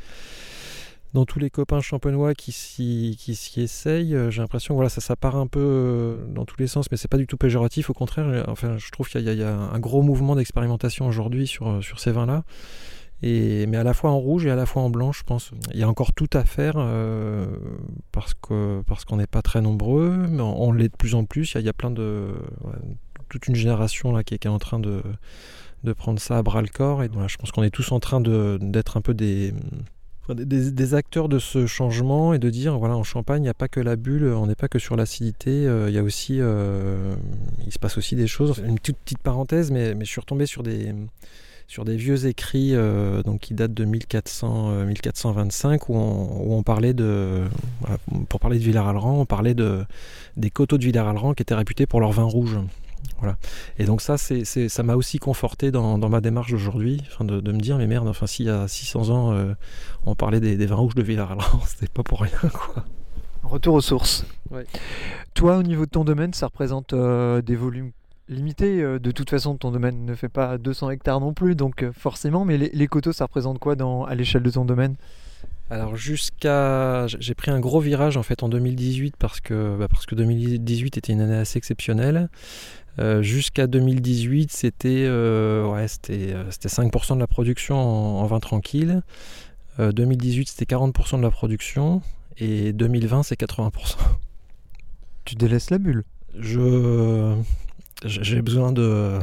Dans 1.12 1.26
tous 1.26 1.38
les 1.38 1.50
copains 1.50 1.82
champenois 1.82 2.32
qui 2.32 2.52
s'y, 2.52 3.18
qui 3.20 3.34
s'y 3.34 3.60
essayent, 3.60 4.14
euh, 4.14 4.30
j'ai 4.30 4.40
l'impression 4.40 4.72
que 4.72 4.76
voilà, 4.76 4.88
ça, 4.88 5.02
ça 5.02 5.14
part 5.14 5.36
un 5.36 5.46
peu 5.46 5.60
euh, 5.60 6.16
dans 6.28 6.46
tous 6.46 6.56
les 6.58 6.66
sens, 6.66 6.90
mais 6.90 6.96
c'est 6.96 7.06
pas 7.06 7.18
du 7.18 7.26
tout 7.26 7.36
péjoratif, 7.36 7.90
au 7.90 7.92
contraire. 7.92 8.46
Enfin, 8.48 8.78
je 8.78 8.90
trouve 8.90 9.10
qu'il 9.10 9.20
y 9.20 9.24
y 9.24 9.42
a 9.42 9.54
un 9.54 9.78
gros 9.78 10.00
mouvement 10.00 10.36
d'expérimentation 10.36 11.06
aujourd'hui 11.06 11.46
sur, 11.46 11.84
sur 11.84 12.00
ces 12.00 12.12
vins-là. 12.12 12.44
Mais 13.22 13.76
à 13.76 13.84
la 13.84 13.94
fois 13.94 14.10
en 14.10 14.18
rouge 14.18 14.46
et 14.46 14.50
à 14.50 14.56
la 14.56 14.66
fois 14.66 14.82
en 14.82 14.90
blanc, 14.90 15.12
je 15.12 15.22
pense. 15.22 15.52
Il 15.72 15.78
y 15.78 15.82
a 15.82 15.88
encore 15.88 16.12
tout 16.12 16.30
à 16.32 16.44
faire 16.44 16.74
euh, 16.76 17.46
parce, 18.10 18.34
qu'on 18.34 19.16
n'est 19.16 19.26
pas 19.26 19.42
très 19.42 19.60
nombreux, 19.60 20.26
mais 20.28 20.42
on, 20.42 20.72
l'est 20.72 20.88
de 20.88 20.96
plus 20.96 21.14
en 21.14 21.24
plus. 21.24 21.54
Il 21.54 21.62
y 21.62 21.68
a, 21.68 21.72
plein 21.72 21.90
de. 21.90 22.28
toute 23.28 23.46
une 23.46 23.54
génération 23.54 24.12
là, 24.12 24.24
qui, 24.24 24.34
est- 24.34 24.46
en 24.46 24.58
train 24.58 24.80
de, 24.80 25.02
prendre 25.96 26.20
ça 26.20 26.38
à 26.38 26.42
bras 26.42 26.62
le 26.62 26.68
corps. 26.68 27.02
Et 27.04 27.08
voilà, 27.08 27.28
je 27.28 27.36
pense 27.36 27.52
qu'on 27.52 27.62
est 27.62 27.70
tous 27.70 27.92
en 27.92 28.00
train 28.00 28.20
d'être 28.20 28.96
un 28.96 29.02
peu 29.02 29.14
des, 29.14 29.54
des- 30.28 30.94
acteurs 30.94 31.28
de 31.28 31.38
ce 31.38 31.66
changement 31.66 32.34
et 32.34 32.40
de 32.40 32.50
dire 32.50 32.76
voilà, 32.76 32.96
en 32.96 33.04
Champagne, 33.04 33.42
il 33.42 33.44
n'y 33.44 33.50
a 33.50 33.54
pas 33.54 33.68
que 33.68 33.78
la 33.78 33.94
bulle, 33.94 34.24
on 34.24 34.48
n'est 34.48 34.56
pas 34.56 34.68
que 34.68 34.80
sur 34.80 34.96
l'acidité, 34.96 35.66
euh, 35.66 35.88
il 35.88 35.94
y 35.94 35.98
a 35.98 36.02
aussi. 36.02 36.38
euh, 36.40 37.14
il 37.64 37.72
se 37.72 37.78
passe 37.78 37.98
aussi 37.98 38.16
des 38.16 38.26
choses. 38.26 38.60
Une 38.66 38.80
toute 38.80 38.96
petite 38.96 39.22
parenthèse, 39.22 39.70
mais 39.70 39.94
je 40.00 40.06
suis 40.06 40.20
retombé 40.20 40.46
sur 40.46 40.64
des 40.64 40.92
sur 41.66 41.84
des 41.84 41.96
vieux 41.96 42.26
écrits 42.26 42.74
euh, 42.74 43.22
donc 43.22 43.40
qui 43.40 43.54
datent 43.54 43.74
de 43.74 43.84
1400, 43.84 44.70
euh, 44.70 44.84
1425 44.86 45.88
où 45.88 45.94
on, 45.96 46.48
où 46.48 46.54
on 46.54 46.62
parlait 46.62 46.94
de 46.94 47.42
voilà, 47.80 47.96
pour 48.28 48.40
parler 48.40 48.58
de 48.58 48.64
Villers-Alran 48.64 49.20
on 49.20 49.26
parlait 49.26 49.54
de 49.54 49.84
des 50.36 50.50
coteaux 50.50 50.78
de 50.78 50.84
Villers-Alran 50.84 51.34
qui 51.34 51.42
étaient 51.42 51.54
réputés 51.54 51.86
pour 51.86 52.00
leur 52.00 52.12
vin 52.12 52.24
rouge 52.24 52.58
voilà 53.18 53.36
et 53.78 53.84
donc 53.84 54.00
ça 54.00 54.18
c'est, 54.18 54.44
c'est- 54.44 54.68
ça 54.68 54.82
m'a 54.82 54.94
aussi 54.96 55.18
conforté 55.18 55.70
dans, 55.70 55.98
dans 55.98 56.08
ma 56.08 56.20
démarche 56.20 56.50
d'aujourd'hui 56.52 57.02
enfin 57.12 57.24
de, 57.24 57.40
de 57.40 57.52
me 57.52 57.58
dire 57.60 57.78
mais 57.78 57.86
merde 57.86 58.06
enfin 58.08 58.26
s'il 58.26 58.46
y 58.46 58.50
a 58.50 58.68
600 58.68 59.10
ans 59.10 59.32
euh, 59.32 59.54
on 60.06 60.14
parlait 60.14 60.40
des, 60.40 60.56
des 60.56 60.66
vins 60.66 60.76
rouges 60.76 60.94
de 60.94 61.02
Villers-Alran 61.02 61.60
c'était 61.66 61.88
pas 61.92 62.02
pour 62.02 62.20
rien 62.20 62.32
quoi 62.52 62.84
Retour 63.44 63.74
aux 63.74 63.80
sources. 63.80 64.24
Ouais. 64.52 64.64
Toi, 65.34 65.56
au 65.56 65.64
niveau 65.64 65.84
de 65.84 65.90
ton 65.90 66.04
domaine, 66.04 66.32
ça 66.32 66.46
représente 66.46 66.92
euh, 66.92 67.42
des 67.42 67.56
volumes 67.56 67.90
limités. 68.28 68.82
euh, 68.82 68.98
De 68.98 69.10
toute 69.10 69.30
façon, 69.30 69.56
ton 69.56 69.70
domaine 69.70 70.04
ne 70.04 70.14
fait 70.14 70.28
pas 70.28 70.58
200 70.58 70.90
hectares 70.90 71.20
non 71.20 71.32
plus, 71.34 71.54
donc 71.54 71.82
euh, 71.82 71.92
forcément. 71.92 72.44
Mais 72.44 72.58
les, 72.58 72.70
les 72.72 72.86
coteaux, 72.86 73.12
ça 73.12 73.24
représente 73.24 73.58
quoi 73.58 73.74
dans, 73.76 74.04
à 74.04 74.14
l'échelle 74.14 74.42
de 74.42 74.50
ton 74.50 74.64
domaine? 74.64 74.96
Alors 75.70 75.96
jusqu'à, 75.96 77.06
j'ai 77.06 77.34
pris 77.34 77.50
un 77.50 77.58
gros 77.58 77.80
virage 77.80 78.18
en 78.18 78.22
fait 78.22 78.42
en 78.42 78.50
2018 78.50 79.14
parce 79.18 79.40
que 79.40 79.76
bah, 79.78 79.88
parce 79.88 80.04
que 80.04 80.14
2018 80.14 80.98
était 80.98 81.12
une 81.12 81.22
année 81.22 81.36
assez 81.36 81.56
exceptionnelle. 81.56 82.28
Euh, 82.98 83.22
jusqu'à 83.22 83.66
2018, 83.66 84.52
c'était 84.52 85.04
euh, 85.06 85.66
ouais, 85.66 85.88
c'était 85.88 86.34
euh, 86.34 86.50
c'était 86.50 86.68
5% 86.68 87.14
de 87.14 87.20
la 87.20 87.26
production 87.26 87.76
en, 87.76 88.20
en 88.22 88.26
vin 88.26 88.38
tranquille. 88.38 89.02
Euh, 89.80 89.92
2018, 89.92 90.50
c'était 90.50 90.74
40% 90.76 91.16
de 91.16 91.22
la 91.22 91.30
production 91.30 92.02
et 92.36 92.74
2020, 92.74 93.22
c'est 93.22 93.40
80%. 93.40 93.96
Tu 95.24 95.36
délaisses 95.36 95.70
la 95.70 95.78
bulle? 95.78 96.04
Je 96.38 97.34
j'ai 98.04 98.42
besoin 98.42 98.72
de 98.72 99.18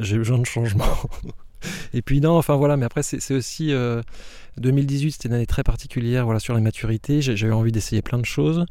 j'ai 0.00 0.18
besoin 0.18 0.38
de 0.38 0.46
changement. 0.46 0.84
Et 1.94 2.02
puis 2.02 2.20
non, 2.20 2.36
enfin 2.36 2.54
voilà, 2.56 2.76
mais 2.76 2.84
après 2.84 3.02
c'est 3.02 3.34
aussi 3.34 3.72
euh, 3.72 4.02
2018, 4.58 5.12
c'était 5.12 5.28
une 5.28 5.34
année 5.34 5.46
très 5.46 5.62
particulière, 5.62 6.24
voilà 6.24 6.38
sur 6.38 6.54
les 6.54 6.60
maturités. 6.60 7.20
Eu 7.20 7.52
envie 7.52 7.72
d'essayer 7.72 8.02
plein 8.02 8.18
de 8.18 8.24
choses. 8.24 8.66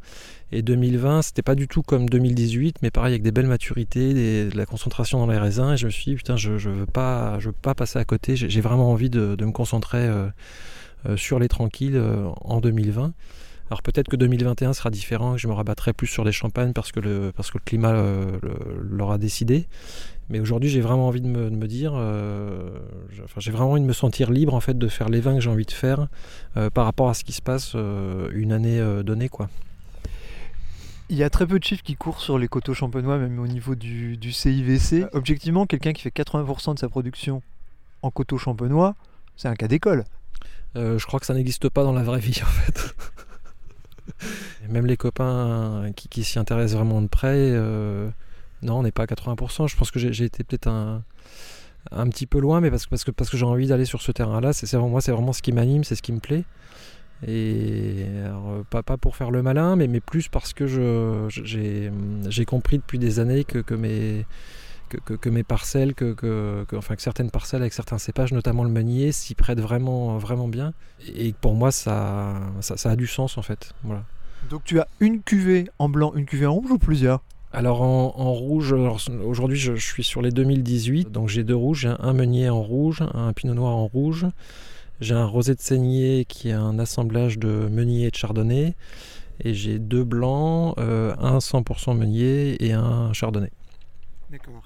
Et 0.52 0.62
2020, 0.62 1.22
c'était 1.22 1.42
pas 1.42 1.54
du 1.54 1.68
tout 1.68 1.82
comme 1.82 2.08
2018, 2.08 2.76
mais 2.82 2.90
pareil 2.90 3.12
avec 3.12 3.22
des 3.22 3.32
belles 3.32 3.46
maturités, 3.46 4.14
de 4.14 4.56
la 4.56 4.66
concentration 4.66 5.18
dans 5.18 5.30
les 5.30 5.38
raisins. 5.38 5.72
Et 5.72 5.76
je 5.76 5.86
me 5.86 5.90
suis 5.90 6.12
dit 6.12 6.16
putain, 6.16 6.36
je 6.36 6.58
je 6.58 6.70
veux 6.70 6.86
pas 6.86 7.38
je 7.40 7.48
veux 7.48 7.54
pas 7.54 7.74
passer 7.74 7.98
à 7.98 8.04
côté. 8.04 8.36
J'ai 8.36 8.60
vraiment 8.60 8.90
envie 8.90 9.10
de, 9.10 9.36
me 9.40 9.52
concentrer 9.52 9.98
euh, 9.98 10.28
euh, 11.08 11.16
sur 11.16 11.38
les 11.38 11.48
tranquilles 11.48 11.96
euh, 11.96 12.28
en 12.40 12.60
2020. 12.60 13.12
Alors 13.70 13.82
peut-être 13.82 14.08
que 14.08 14.16
2021 14.16 14.72
sera 14.72 14.90
différent, 14.90 15.34
que 15.34 15.38
je 15.38 15.48
me 15.48 15.52
rabattrai 15.52 15.92
plus 15.92 16.06
sur 16.06 16.24
les 16.24 16.32
champagnes 16.32 16.72
parce 16.72 16.92
que 16.92 17.00
le, 17.00 17.32
parce 17.34 17.50
que 17.50 17.58
le 17.58 17.64
climat 17.64 17.92
euh, 17.92 18.38
l'aura 18.80 19.18
décidé. 19.18 19.66
Mais 20.28 20.40
aujourd'hui, 20.40 20.68
j'ai 20.68 20.80
vraiment 20.80 21.06
envie 21.06 21.20
de 21.20 21.28
me, 21.28 21.50
de 21.50 21.56
me 21.56 21.68
dire, 21.68 21.92
euh, 21.94 22.68
enfin, 23.24 23.38
j'ai 23.38 23.52
vraiment 23.52 23.72
envie 23.72 23.80
de 23.80 23.86
me 23.86 23.92
sentir 23.92 24.30
libre 24.30 24.54
en 24.54 24.60
fait 24.60 24.76
de 24.76 24.88
faire 24.88 25.08
les 25.08 25.20
vins 25.20 25.34
que 25.34 25.40
j'ai 25.40 25.50
envie 25.50 25.66
de 25.66 25.70
faire 25.70 26.08
euh, 26.56 26.68
par 26.68 26.84
rapport 26.84 27.08
à 27.08 27.14
ce 27.14 27.22
qui 27.22 27.32
se 27.32 27.42
passe 27.42 27.72
euh, 27.76 28.28
une 28.34 28.52
année 28.52 28.80
donnée, 29.04 29.28
quoi. 29.28 29.48
Il 31.08 31.16
y 31.16 31.22
a 31.22 31.30
très 31.30 31.46
peu 31.46 31.60
de 31.60 31.64
chiffres 31.64 31.84
qui 31.84 31.94
courent 31.94 32.20
sur 32.20 32.36
les 32.36 32.48
coteaux 32.48 32.74
champenois, 32.74 33.18
même 33.18 33.38
au 33.38 33.46
niveau 33.46 33.76
du, 33.76 34.16
du 34.16 34.32
CIVC. 34.32 35.06
Objectivement, 35.12 35.64
quelqu'un 35.64 35.92
qui 35.92 36.02
fait 36.02 36.12
80% 36.12 36.74
de 36.74 36.78
sa 36.80 36.88
production 36.88 37.42
en 38.02 38.10
coteaux 38.10 38.38
champenois, 38.38 38.96
c'est 39.36 39.46
un 39.46 39.54
cas 39.54 39.68
d'école. 39.68 40.04
Je 40.74 41.06
crois 41.06 41.20
que 41.20 41.26
ça 41.26 41.32
n'existe 41.32 41.68
pas 41.68 41.84
dans 41.84 41.92
la 41.92 42.02
vraie 42.02 42.18
vie 42.18 42.40
en 42.42 42.46
fait. 42.46 42.94
Même 44.68 44.86
les 44.86 44.96
copains 44.96 45.90
qui, 45.96 46.08
qui 46.08 46.24
s'y 46.24 46.38
intéressent 46.38 46.78
vraiment 46.78 47.02
de 47.02 47.08
près, 47.08 47.34
euh, 47.34 48.08
non, 48.62 48.78
on 48.78 48.82
n'est 48.82 48.92
pas 48.92 49.04
à 49.04 49.06
80%. 49.06 49.68
Je 49.68 49.76
pense 49.76 49.90
que 49.90 49.98
j'ai 49.98 50.24
été 50.24 50.44
peut-être 50.44 50.68
un, 50.68 51.02
un 51.92 52.08
petit 52.08 52.26
peu 52.26 52.38
loin, 52.40 52.60
mais 52.60 52.70
parce 52.70 52.86
que, 52.86 53.10
parce 53.10 53.34
j'ai 53.36 53.44
envie 53.44 53.66
d'aller 53.66 53.84
sur 53.84 54.02
ce 54.02 54.12
terrain-là. 54.12 54.52
C'est 54.52 54.70
vraiment, 54.70 54.88
moi, 54.88 55.00
c'est 55.00 55.12
vraiment 55.12 55.32
ce 55.32 55.42
qui 55.42 55.52
m'anime, 55.52 55.84
c'est 55.84 55.94
ce 55.94 56.02
qui 56.02 56.12
me 56.12 56.20
plaît. 56.20 56.44
Et 57.26 58.04
euh, 58.06 58.62
pas, 58.68 58.82
pas 58.82 58.98
pour 58.98 59.16
faire 59.16 59.30
le 59.30 59.42
malin, 59.42 59.76
mais, 59.76 59.88
plus 60.00 60.28
parce 60.28 60.52
que 60.52 60.66
j'ai 61.28 62.44
compris 62.44 62.78
depuis 62.78 62.98
des 62.98 63.20
années 63.20 63.44
que 63.44 63.74
mes, 63.74 64.26
que, 64.88 65.14
que, 65.14 65.28
mes 65.28 65.42
parcelles, 65.42 65.94
que, 65.94 66.12
que, 66.12 66.76
enfin, 66.76 66.96
que 66.96 67.02
certaines 67.02 67.30
parcelles 67.30 67.62
avec 67.62 67.72
certains 67.72 67.98
cépages, 67.98 68.32
notamment 68.32 68.64
le 68.64 68.70
meunier, 68.70 69.12
s'y 69.12 69.34
prêtent 69.34 69.60
vraiment, 69.60 70.18
vraiment 70.18 70.48
bien. 70.48 70.72
Et 71.14 71.32
pour 71.32 71.54
moi, 71.54 71.72
ça, 71.72 72.40
ça, 72.60 72.76
ça, 72.76 72.90
a 72.90 72.96
du 72.96 73.06
sens 73.06 73.38
en 73.38 73.42
fait. 73.42 73.72
Voilà. 73.82 74.04
Donc 74.50 74.64
tu 74.64 74.78
as 74.78 74.86
une 75.00 75.22
cuvée 75.22 75.68
en 75.78 75.88
blanc, 75.88 76.12
une 76.14 76.24
cuvée 76.24 76.46
en 76.46 76.54
rouge 76.54 76.70
ou 76.70 76.78
plusieurs? 76.78 77.22
Alors 77.52 77.80
en, 77.80 78.32
rouge, 78.34 78.72
aujourd'hui 78.72 79.56
je, 79.56 79.76
suis 79.76 80.04
sur 80.04 80.20
les 80.20 80.30
2018, 80.30 81.10
donc 81.10 81.28
j'ai 81.28 81.42
deux 81.42 81.56
rouges, 81.56 81.80
j'ai 81.80 81.94
un 81.98 82.12
meunier 82.12 82.50
en 82.50 82.60
rouge, 82.60 83.02
un 83.14 83.32
pinot 83.32 83.54
noir 83.54 83.74
en 83.74 83.86
rouge, 83.86 84.26
j'ai 85.00 85.14
un 85.14 85.24
rosé 85.24 85.54
de 85.54 85.60
saignée 85.60 86.26
qui 86.28 86.50
est 86.50 86.52
un 86.52 86.78
assemblage 86.78 87.38
de 87.38 87.68
meunier 87.70 88.08
et 88.08 88.10
de 88.10 88.16
chardonnay, 88.16 88.74
et 89.40 89.54
j'ai 89.54 89.78
deux 89.78 90.04
blancs, 90.04 90.74
euh, 90.78 91.14
un 91.18 91.38
100% 91.38 91.96
meunier 91.96 92.62
et 92.62 92.72
un 92.72 93.12
chardonnay. 93.14 93.50
D'accord. 94.30 94.65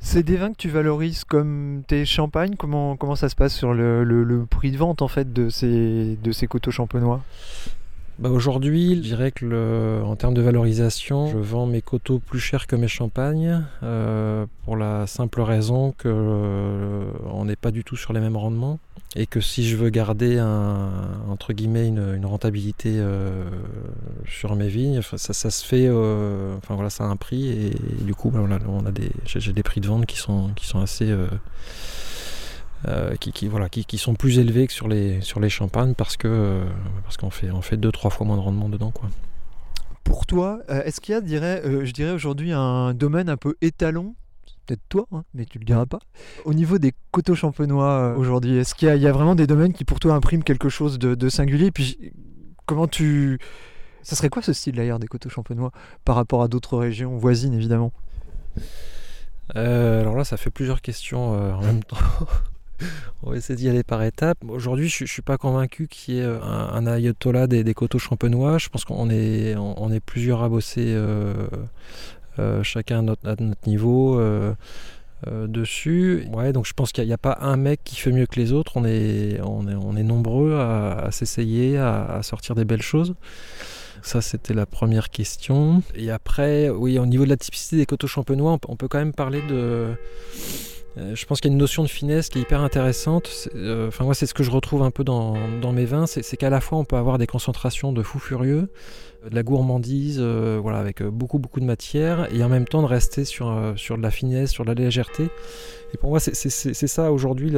C'est 0.00 0.22
des 0.22 0.36
vins 0.36 0.50
que 0.50 0.56
tu 0.56 0.68
valorises 0.68 1.24
comme 1.24 1.82
tes 1.86 2.04
champagnes? 2.04 2.56
Comment, 2.56 2.96
comment 2.96 3.14
ça 3.14 3.28
se 3.28 3.36
passe 3.36 3.54
sur 3.54 3.72
le, 3.72 4.46
prix 4.50 4.72
de 4.72 4.76
vente 4.76 5.00
en 5.02 5.08
fait 5.08 5.32
de 5.32 5.48
ces, 5.48 6.16
de 6.22 6.32
ces 6.32 6.46
coteaux 6.46 6.70
champenois? 6.70 7.22
Bah 8.18 8.28
aujourd'hui, 8.28 8.94
je 8.96 9.00
dirais 9.00 9.32
que 9.32 10.02
en 10.02 10.16
termes 10.16 10.34
de 10.34 10.42
valorisation, 10.42 11.28
je 11.28 11.38
vends 11.38 11.66
mes 11.66 11.80
coteaux 11.80 12.18
plus 12.18 12.40
chers 12.40 12.66
que 12.66 12.76
mes 12.76 12.88
champagnes 12.88 13.64
euh, 13.82 14.46
pour 14.64 14.76
la 14.76 15.06
simple 15.06 15.40
raison 15.40 15.92
que 15.96 16.08
euh, 16.08 17.04
on 17.32 17.46
n'est 17.46 17.56
pas 17.56 17.70
du 17.70 17.84
tout 17.84 17.96
sur 17.96 18.12
les 18.12 18.20
mêmes 18.20 18.36
rendements 18.36 18.78
et 19.16 19.26
que 19.26 19.40
si 19.40 19.66
je 19.66 19.76
veux 19.76 19.90
garder 19.90 20.38
un, 20.38 20.90
entre 21.28 21.52
guillemets 21.52 21.88
une, 21.88 22.24
rentabilité 22.24 22.94
euh, 22.96 23.44
sur 24.26 24.56
mes 24.56 24.68
vignes, 24.68 25.00
ça, 25.02 25.32
ça 25.32 25.50
se 25.50 25.64
fait, 25.64 25.88
enfin 25.88 26.74
voilà, 26.74 26.90
ça 26.90 27.04
a 27.04 27.06
un 27.08 27.16
prix 27.16 27.48
et, 27.48 27.70
du 28.04 28.14
coup, 28.14 28.30
bah, 28.30 28.40
on 28.68 28.86
a 28.86 28.90
des, 28.92 29.10
j'ai 29.26 29.52
des 29.52 29.62
prix 29.62 29.80
de 29.80 29.88
vente 29.88 30.06
qui 30.06 30.16
sont 30.16 30.50
qui 30.54 30.66
sont 30.66 30.80
assez 30.80 31.12
euh, 32.88 33.14
qui, 33.14 33.46
voilà, 33.46 33.68
qui, 33.68 33.98
sont 33.98 34.14
plus 34.14 34.40
élevés 34.40 34.66
que 34.66 34.72
sur 34.72 34.88
les, 34.88 35.20
sur 35.20 35.38
les 35.38 35.48
champagnes 35.48 35.94
parce 35.94 36.16
que 36.16 36.26
euh, 36.26 36.64
parce 37.04 37.16
qu'on 37.16 37.30
fait, 37.30 37.50
on 37.52 37.62
fait 37.62 37.76
deux 37.76 37.92
trois 37.92 38.10
fois 38.10 38.26
moins 38.26 38.36
de 38.36 38.42
rendement 38.42 38.68
dedans. 38.68 38.90
Quoi. 38.90 39.08
Pour 40.02 40.26
toi, 40.26 40.58
euh, 40.68 40.82
est-ce 40.82 41.00
qu'il 41.00 41.14
y 41.14 41.16
a, 41.16 41.20
dirais, 41.20 41.62
je 41.64 41.92
dirais 41.92 42.10
aujourd'hui, 42.10 42.50
un 42.52 42.92
domaine 42.92 43.28
un 43.28 43.36
peu 43.36 43.54
étalon? 43.60 44.16
Peut-être 44.66 44.82
toi, 44.88 45.06
hein, 45.12 45.22
mais 45.32 45.44
tu 45.44 45.60
le 45.60 45.64
diras 45.64 45.86
pas. 45.86 46.00
Au 46.44 46.54
niveau 46.54 46.78
des 46.78 46.92
coteaux 47.12 47.36
champenois 47.36 48.14
aujourd'hui, 48.16 48.56
est-ce 48.56 48.74
qu'il 48.74 48.88
y, 48.96 49.06
a 49.06 49.12
vraiment 49.12 49.36
des 49.36 49.46
domaines 49.46 49.72
qui 49.72 49.84
pour 49.84 50.00
toi 50.00 50.14
impriment 50.14 50.42
quelque 50.42 50.68
chose 50.68 50.98
de, 50.98 51.28
singulier? 51.28 51.70
Puis 51.70 52.12
comment 52.66 52.88
tu... 52.88 53.38
Ça 54.02 54.16
serait 54.16 54.28
quoi 54.28 54.42
ce 54.42 54.52
style 54.52 54.74
d'ailleurs 54.74 54.98
des 54.98 55.06
coteaux 55.06 55.30
champenois 55.30 55.70
par 56.04 56.16
rapport 56.16 56.42
à 56.42 56.48
d'autres 56.48 56.78
régions 56.78 57.16
voisines 57.16 57.54
évidemment? 57.54 57.92
Alors 59.54 60.16
là, 60.16 60.24
ça 60.24 60.36
fait 60.36 60.50
plusieurs 60.50 60.80
questions 60.80 61.32
en 61.32 61.60
même 61.60 61.84
temps. 61.84 61.96
On 63.22 63.30
va 63.30 63.36
essayer 63.36 63.56
d'y 63.56 63.68
aller 63.68 63.82
par 63.82 64.02
étapes. 64.02 64.38
Aujourd'hui, 64.48 64.88
je 64.88 65.04
ne 65.04 65.08
suis 65.08 65.22
pas 65.22 65.38
convaincu 65.38 65.88
qu'il 65.88 66.14
y 66.14 66.18
ait 66.18 66.22
euh, 66.22 66.40
un, 66.42 66.86
ayatollah 66.86 67.46
des, 67.46 67.74
coteaux 67.74 67.98
champenois. 67.98 68.58
Je 68.58 68.68
pense 68.68 68.84
qu'on 68.84 69.10
est, 69.10 69.54
on, 69.56 69.92
est 69.92 70.00
plusieurs 70.00 70.42
à 70.42 70.48
bosser, 70.48 70.86
euh, 70.86 71.46
euh, 72.38 72.62
chacun 72.62 72.98
à 72.98 73.02
notre, 73.02 73.66
niveau. 73.66 74.20
dessus. 75.26 76.26
Ouais, 76.32 76.52
donc 76.52 76.66
je 76.66 76.72
pense 76.72 76.90
qu'il 76.92 77.06
n'y 77.06 77.12
a, 77.12 77.18
pas 77.18 77.38
un 77.40 77.56
mec 77.56 77.80
qui 77.84 77.96
fait 77.96 78.10
mieux 78.10 78.26
que 78.26 78.40
les 78.40 78.52
autres. 78.52 78.72
On 78.76 78.84
est, 78.84 79.40
on 79.42 79.68
est, 79.68 79.74
on 79.74 79.96
est 79.96 80.02
nombreux 80.02 80.56
à, 80.56 81.08
s'essayer, 81.12 81.78
à, 81.78 82.20
sortir 82.22 82.54
des 82.54 82.64
belles 82.64 82.82
choses. 82.82 83.14
Ça, 84.02 84.20
c'était 84.20 84.54
la 84.54 84.66
première 84.66 85.10
question. 85.10 85.82
Et 85.94 86.10
après, 86.10 86.68
oui, 86.68 86.98
au 86.98 87.06
niveau 87.06 87.24
de 87.24 87.30
la 87.30 87.36
typicité 87.36 87.76
des 87.76 87.86
coteaux 87.86 88.08
champenois, 88.08 88.58
on 88.68 88.76
peut 88.76 88.88
quand 88.88 88.98
même 88.98 89.14
parler 89.14 89.40
de 89.48 89.94
euh, 90.98 91.14
je 91.14 91.24
pense 91.24 91.40
qu'il 91.40 91.50
y 91.50 91.52
a 91.52 91.54
une 91.54 91.58
notion 91.58 91.82
de 91.82 91.88
finesse 91.88 92.28
qui 92.28 92.38
est 92.38 92.42
hyper 92.42 92.60
intéressante. 92.60 93.48
Euh, 93.54 93.88
enfin, 93.88 94.04
moi, 94.04 94.14
c'est 94.14 94.26
ce 94.26 94.34
que 94.34 94.42
je 94.42 94.50
retrouve 94.50 94.82
un 94.82 94.90
peu 94.90 95.04
dans, 95.04 95.36
mes 95.72 95.84
vins, 95.84 96.06
c'est 96.06 96.36
qu'à 96.36 96.50
la 96.50 96.60
fois 96.60 96.78
on 96.78 96.84
peut 96.84 96.96
avoir 96.96 97.18
des 97.18 97.26
concentrations 97.26 97.92
de 97.92 98.02
fous 98.02 98.18
furieux, 98.18 98.68
euh, 99.24 99.30
de 99.30 99.34
la 99.34 99.42
gourmandise, 99.42 100.20
voilà, 100.20 100.78
avec 100.78 101.02
beaucoup 101.02 101.38
beaucoup 101.38 101.60
de 101.60 101.64
matière, 101.64 102.32
et 102.34 102.44
en 102.44 102.48
même 102.48 102.66
temps 102.66 102.82
de 102.82 102.86
rester 102.86 103.24
sur, 103.24 103.72
sur 103.76 103.96
de 103.96 104.02
la 104.02 104.10
finesse, 104.10 104.50
sur 104.50 104.64
de 104.64 104.72
la 104.72 104.74
légèreté. 104.74 105.30
Et 105.94 105.98
pour 105.98 106.10
moi, 106.10 106.20
c'est 106.20 106.86
ça 106.86 107.12
aujourd'hui 107.12 107.50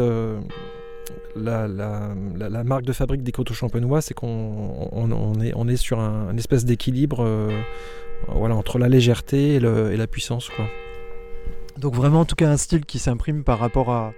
la, 1.37 1.69
la, 1.69 2.65
marque 2.65 2.85
de 2.85 2.93
fabrique 2.93 3.23
des 3.23 3.33
coteaux 3.33 3.55
champenois, 3.55 4.01
c'est 4.01 4.15
qu'on 4.15 4.89
on, 4.93 5.41
est, 5.41 5.53
on 5.55 5.69
est 5.69 5.77
sur 5.77 6.01
un, 6.01 6.31
une 6.31 6.39
espèce 6.39 6.65
d'équilibre 6.65 7.51
voilà, 8.29 8.55
entre 8.55 8.79
la 8.79 8.89
légèreté 8.89 9.55
et, 9.55 9.57
et 9.57 9.97
la 9.97 10.07
puissance. 10.07 10.49
Quoi. 10.49 10.67
Donc 11.79 11.95
vraiment 11.95 12.21
en 12.21 12.25
tout 12.25 12.37
cas 12.37 12.49
un 12.49 12.57
style 12.57 12.85
qui 12.85 12.99
s'imprime 12.99 13.45
par 13.45 13.59
rapport 13.59 13.91
à 13.91 14.15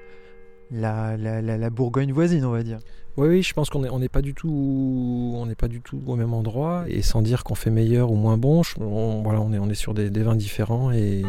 la, 0.71 1.71
Bourgogne 1.71 2.13
voisine 2.13 2.45
on 2.45 2.51
va 2.51 2.63
dire. 2.63 2.79
Oui, 3.17 3.29
oui, 3.29 3.43
je 3.43 3.55
pense 3.55 3.71
qu'on 3.71 3.81
n'est 3.81 3.89
on 3.89 4.01
pas 4.09 4.21
du 4.21 4.35
tout, 4.35 5.33
on 5.35 5.47
pas 5.55 5.69
du 5.69 5.81
tout 5.81 6.03
au 6.07 6.17
même 6.17 6.35
endroit 6.35 6.85
et 6.87 7.01
sans 7.01 7.23
dire 7.23 7.45
qu'on 7.45 7.55
fait 7.55 7.71
meilleur 7.71 8.11
ou 8.11 8.15
moins 8.15 8.37
bon, 8.37 8.61
on, 8.79 9.23
voilà, 9.23 9.41
on 9.41 9.55
est, 9.55 9.59
on 9.59 9.71
est 9.71 9.75
sur 9.75 9.95
des, 9.95 10.11
des 10.11 10.23
vins 10.23 10.37
différents 10.37 10.91
et, 10.91 11.23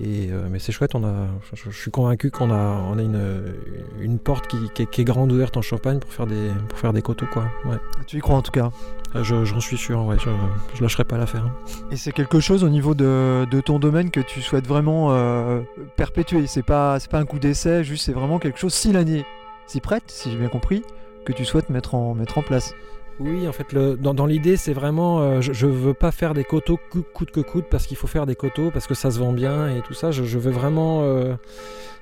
euh, 0.00 0.48
mais 0.50 0.58
c'est 0.58 0.72
chouette, 0.72 0.94
on 0.94 1.04
a, 1.04 1.26
je, 1.54 1.70
suis 1.70 1.90
convaincu 1.90 2.30
qu'on 2.30 2.50
a, 2.50 2.84
on 2.88 2.98
a 2.98 3.02
une, 3.02 3.54
une 4.00 4.18
porte 4.18 4.46
qui, 4.46 4.82
est, 4.82 5.04
grande 5.04 5.32
ouverte 5.32 5.56
en 5.56 5.62
Champagne 5.62 5.98
pour 5.98 6.12
faire 6.12 6.26
des, 6.26 6.50
pour 6.68 6.78
faire 6.78 6.92
des 6.92 7.02
coteaux. 7.02 7.26
Quoi. 7.32 7.44
Ouais. 7.64 7.78
Tu 8.06 8.18
y 8.18 8.20
crois 8.20 8.36
en 8.36 8.42
tout 8.42 8.52
cas? 8.52 8.70
Euh, 9.16 9.24
J'en 9.24 9.60
suis 9.60 9.76
sûr, 9.76 10.04
ouais, 10.04 10.16
je, 10.18 10.30
je 10.74 10.82
lâcherai 10.82 11.04
pas 11.04 11.16
l'affaire. 11.18 11.46
Hein. 11.46 11.54
Et 11.90 11.96
c'est 11.96 12.12
quelque 12.12 12.40
chose 12.40 12.62
au 12.62 12.68
niveau 12.68 12.94
de, 12.94 13.46
de, 13.50 13.60
ton 13.60 13.78
domaine 13.78 14.10
que 14.10 14.20
tu 14.20 14.40
souhaites 14.40 14.66
vraiment 14.66 15.12
euh, 15.12 15.60
perpétuer? 15.96 16.46
C'est 16.46 16.62
pas, 16.62 16.98
pas 17.10 17.18
un 17.18 17.24
coup 17.24 17.38
d'essai, 17.38 17.82
juste 17.84 18.04
c'est 18.04 18.12
vraiment 18.12 18.38
quelque 18.38 18.58
chose, 18.58 18.74
si 18.74 18.92
l'année 18.92 19.24
s'y 19.66 19.80
prête, 19.80 20.04
si 20.06 20.30
j'ai 20.30 20.36
bien 20.36 20.48
compris, 20.48 20.82
que 21.24 21.32
tu 21.32 21.44
souhaites 21.44 21.70
mettre 21.70 21.94
en, 21.94 22.14
mettre 22.14 22.38
en 22.38 22.42
place. 22.42 22.74
Oui, 23.20 23.48
en 23.48 23.52
fait, 23.52 23.74
dans, 23.74 24.26
l'idée, 24.26 24.56
c'est 24.56 24.72
vraiment, 24.72 25.20
euh, 25.20 25.40
je, 25.40 25.66
ne 25.66 25.72
veux 25.72 25.94
pas 25.94 26.12
faire 26.12 26.34
des 26.34 26.44
coteaux 26.44 26.78
coûte 27.12 27.32
que 27.32 27.40
coûte 27.40 27.64
parce 27.68 27.86
qu'il 27.86 27.96
faut 27.96 28.06
faire 28.06 28.26
des 28.26 28.36
coteaux 28.36 28.70
parce 28.70 28.86
que 28.86 28.94
ça 28.94 29.10
se 29.10 29.18
vend 29.18 29.32
bien 29.32 29.68
et 29.74 29.80
tout 29.80 29.94
ça. 29.94 30.12
Je, 30.12 30.38
veux 30.38 30.52
vraiment, 30.52 31.00
euh, 31.02 31.34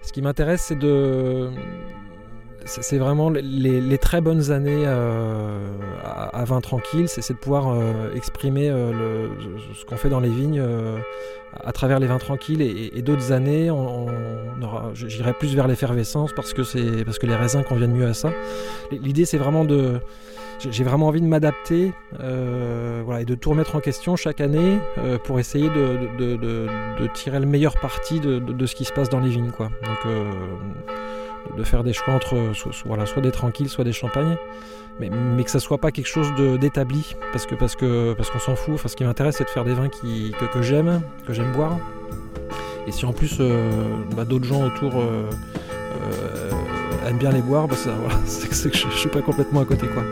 ce 0.03 0.13
qui 0.13 0.21
m'intéresse, 0.21 0.65
c'est 0.69 0.79
de, 0.79 1.49
c'est 2.67 2.99
vraiment 2.99 3.31
les, 3.31 3.99
très 3.99 4.21
bonnes 4.21 4.51
années 4.51 4.85
euh, 4.85 5.67
à, 6.05 6.45
vin 6.45 6.61
tranquille, 6.61 7.09
c'est 7.09 7.33
de 7.33 7.39
pouvoir 7.39 7.75
exprimer 8.15 8.69
ce 8.69 9.85
qu'on 9.87 9.97
fait 9.97 10.11
dans 10.11 10.21
les 10.21 10.29
vignes 10.29 10.63
à 11.65 11.73
travers 11.73 11.99
les 11.99 12.09
vins 12.09 12.19
tranquilles 12.19 12.61
et, 12.61 13.01
d'autres 13.01 13.33
années, 13.33 13.71
on, 13.71 14.07
j'irai 14.93 15.33
plus 15.33 15.55
vers 15.55 15.67
l'effervescence 15.67 16.33
parce 16.35 16.53
que 16.53 17.27
les 17.27 17.37
raisins 17.37 17.63
conviennent 17.63 17.95
mieux 17.95 18.07
à 18.07 18.13
ça. 18.13 18.33
L'idée, 18.91 19.25
c'est 19.25 19.39
vraiment 19.39 19.65
de 19.65 19.99
j'ai 20.59 20.85
vraiment 20.85 21.09
envie 21.09 21.21
de 21.21 21.27
m'adapter 21.27 21.93
euh, 22.21 23.03
voilà, 23.05 23.23
et 23.23 23.25
de 23.25 23.35
tout 23.35 23.51
remettre 23.51 23.77
en 23.77 23.81
question 23.81 24.17
chaque 24.17 24.41
année 24.41 24.79
euh, 24.99 25.19
pour 25.19 25.39
essayer 25.39 25.69
de, 25.69 27.09
tirer 27.15 27.41
le 27.41 27.47
meilleur 27.47 27.75
parti 27.79 28.21
de, 28.21 28.67
ce 28.67 28.75
qui 28.75 28.85
se 28.85 28.93
passe 28.93 29.09
dans 29.09 29.21
les 29.21 29.29
vignes. 29.29 29.51
Quoi. 29.51 29.67
Donc, 29.67 29.99
euh, 30.07 30.31
de 31.57 31.63
faire 31.63 31.85
des 31.85 31.93
choix 31.93 32.15
entre 32.15 32.51
soit, 32.55 32.73
voilà, 32.85 33.07
soit 33.07 33.23
des 33.23 33.31
tranquilles, 33.31 33.69
soit 33.69 33.85
des 33.85 33.93
champagnes, 33.93 34.37
mais, 34.99 35.11
mais 35.11 35.45
que 35.45 35.51
ça 35.51 35.61
soit 35.61 35.79
pas 35.79 35.93
quelque 35.93 36.09
chose 36.09 36.33
d'établi, 36.61 37.15
parce 37.33 37.47
parce 37.59 37.77
que 37.77 38.15
parce 38.15 38.31
qu'on 38.31 38.39
s'en 38.39 38.57
fout. 38.57 38.75
Enfin, 38.75 38.89
ce 38.89 38.97
qui 38.97 39.05
m'intéresse, 39.05 39.37
c'est 39.37 39.45
de 39.45 39.51
faire 39.51 39.65
des 39.65 39.75
vins 39.75 39.89
qui, 39.89 40.35
que, 40.53 40.63
j'aime, 40.63 41.03
que 41.27 41.33
j'aime 41.33 41.53
boire. 41.53 41.79
Et 42.89 42.93
si 42.93 43.05
en 43.05 43.13
plus 43.13 43.41
bah, 44.17 44.25
d'autres 44.25 44.45
gens 44.47 44.65
autour 44.65 44.95
aiment 47.07 47.19
bien 47.19 47.31
les 47.31 47.43
boire, 47.43 47.69
bah, 47.69 47.77
c'est 48.25 48.49
que 48.71 48.77
je, 48.77 48.89
je 48.91 48.97
suis 48.97 49.09
pas 49.09 49.23
complètement 49.23 49.61
à 49.61 49.65
côté. 49.65 49.87
quoi. 49.87 50.03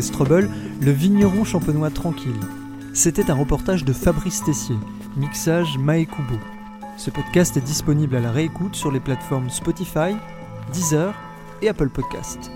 Strobel, 0.00 0.48
le 0.80 0.90
vigneron 0.90 1.44
champenois 1.44 1.90
tranquille. 1.90 2.40
C'était 2.92 3.30
un 3.30 3.34
reportage 3.34 3.84
de 3.84 3.92
Fabrice 3.92 4.42
Tessier, 4.44 4.76
mixage 5.16 5.78
Maekubo. 5.78 6.38
Ce 6.96 7.10
podcast 7.10 7.56
est 7.56 7.62
disponible 7.62 8.16
à 8.16 8.20
la 8.20 8.30
réécoute 8.30 8.74
sur 8.74 8.90
les 8.90 9.00
plateformes 9.00 9.50
Spotify, 9.50 10.16
Deezer 10.72 11.14
et 11.62 11.68
Apple 11.68 11.88
Podcast. 11.88 12.50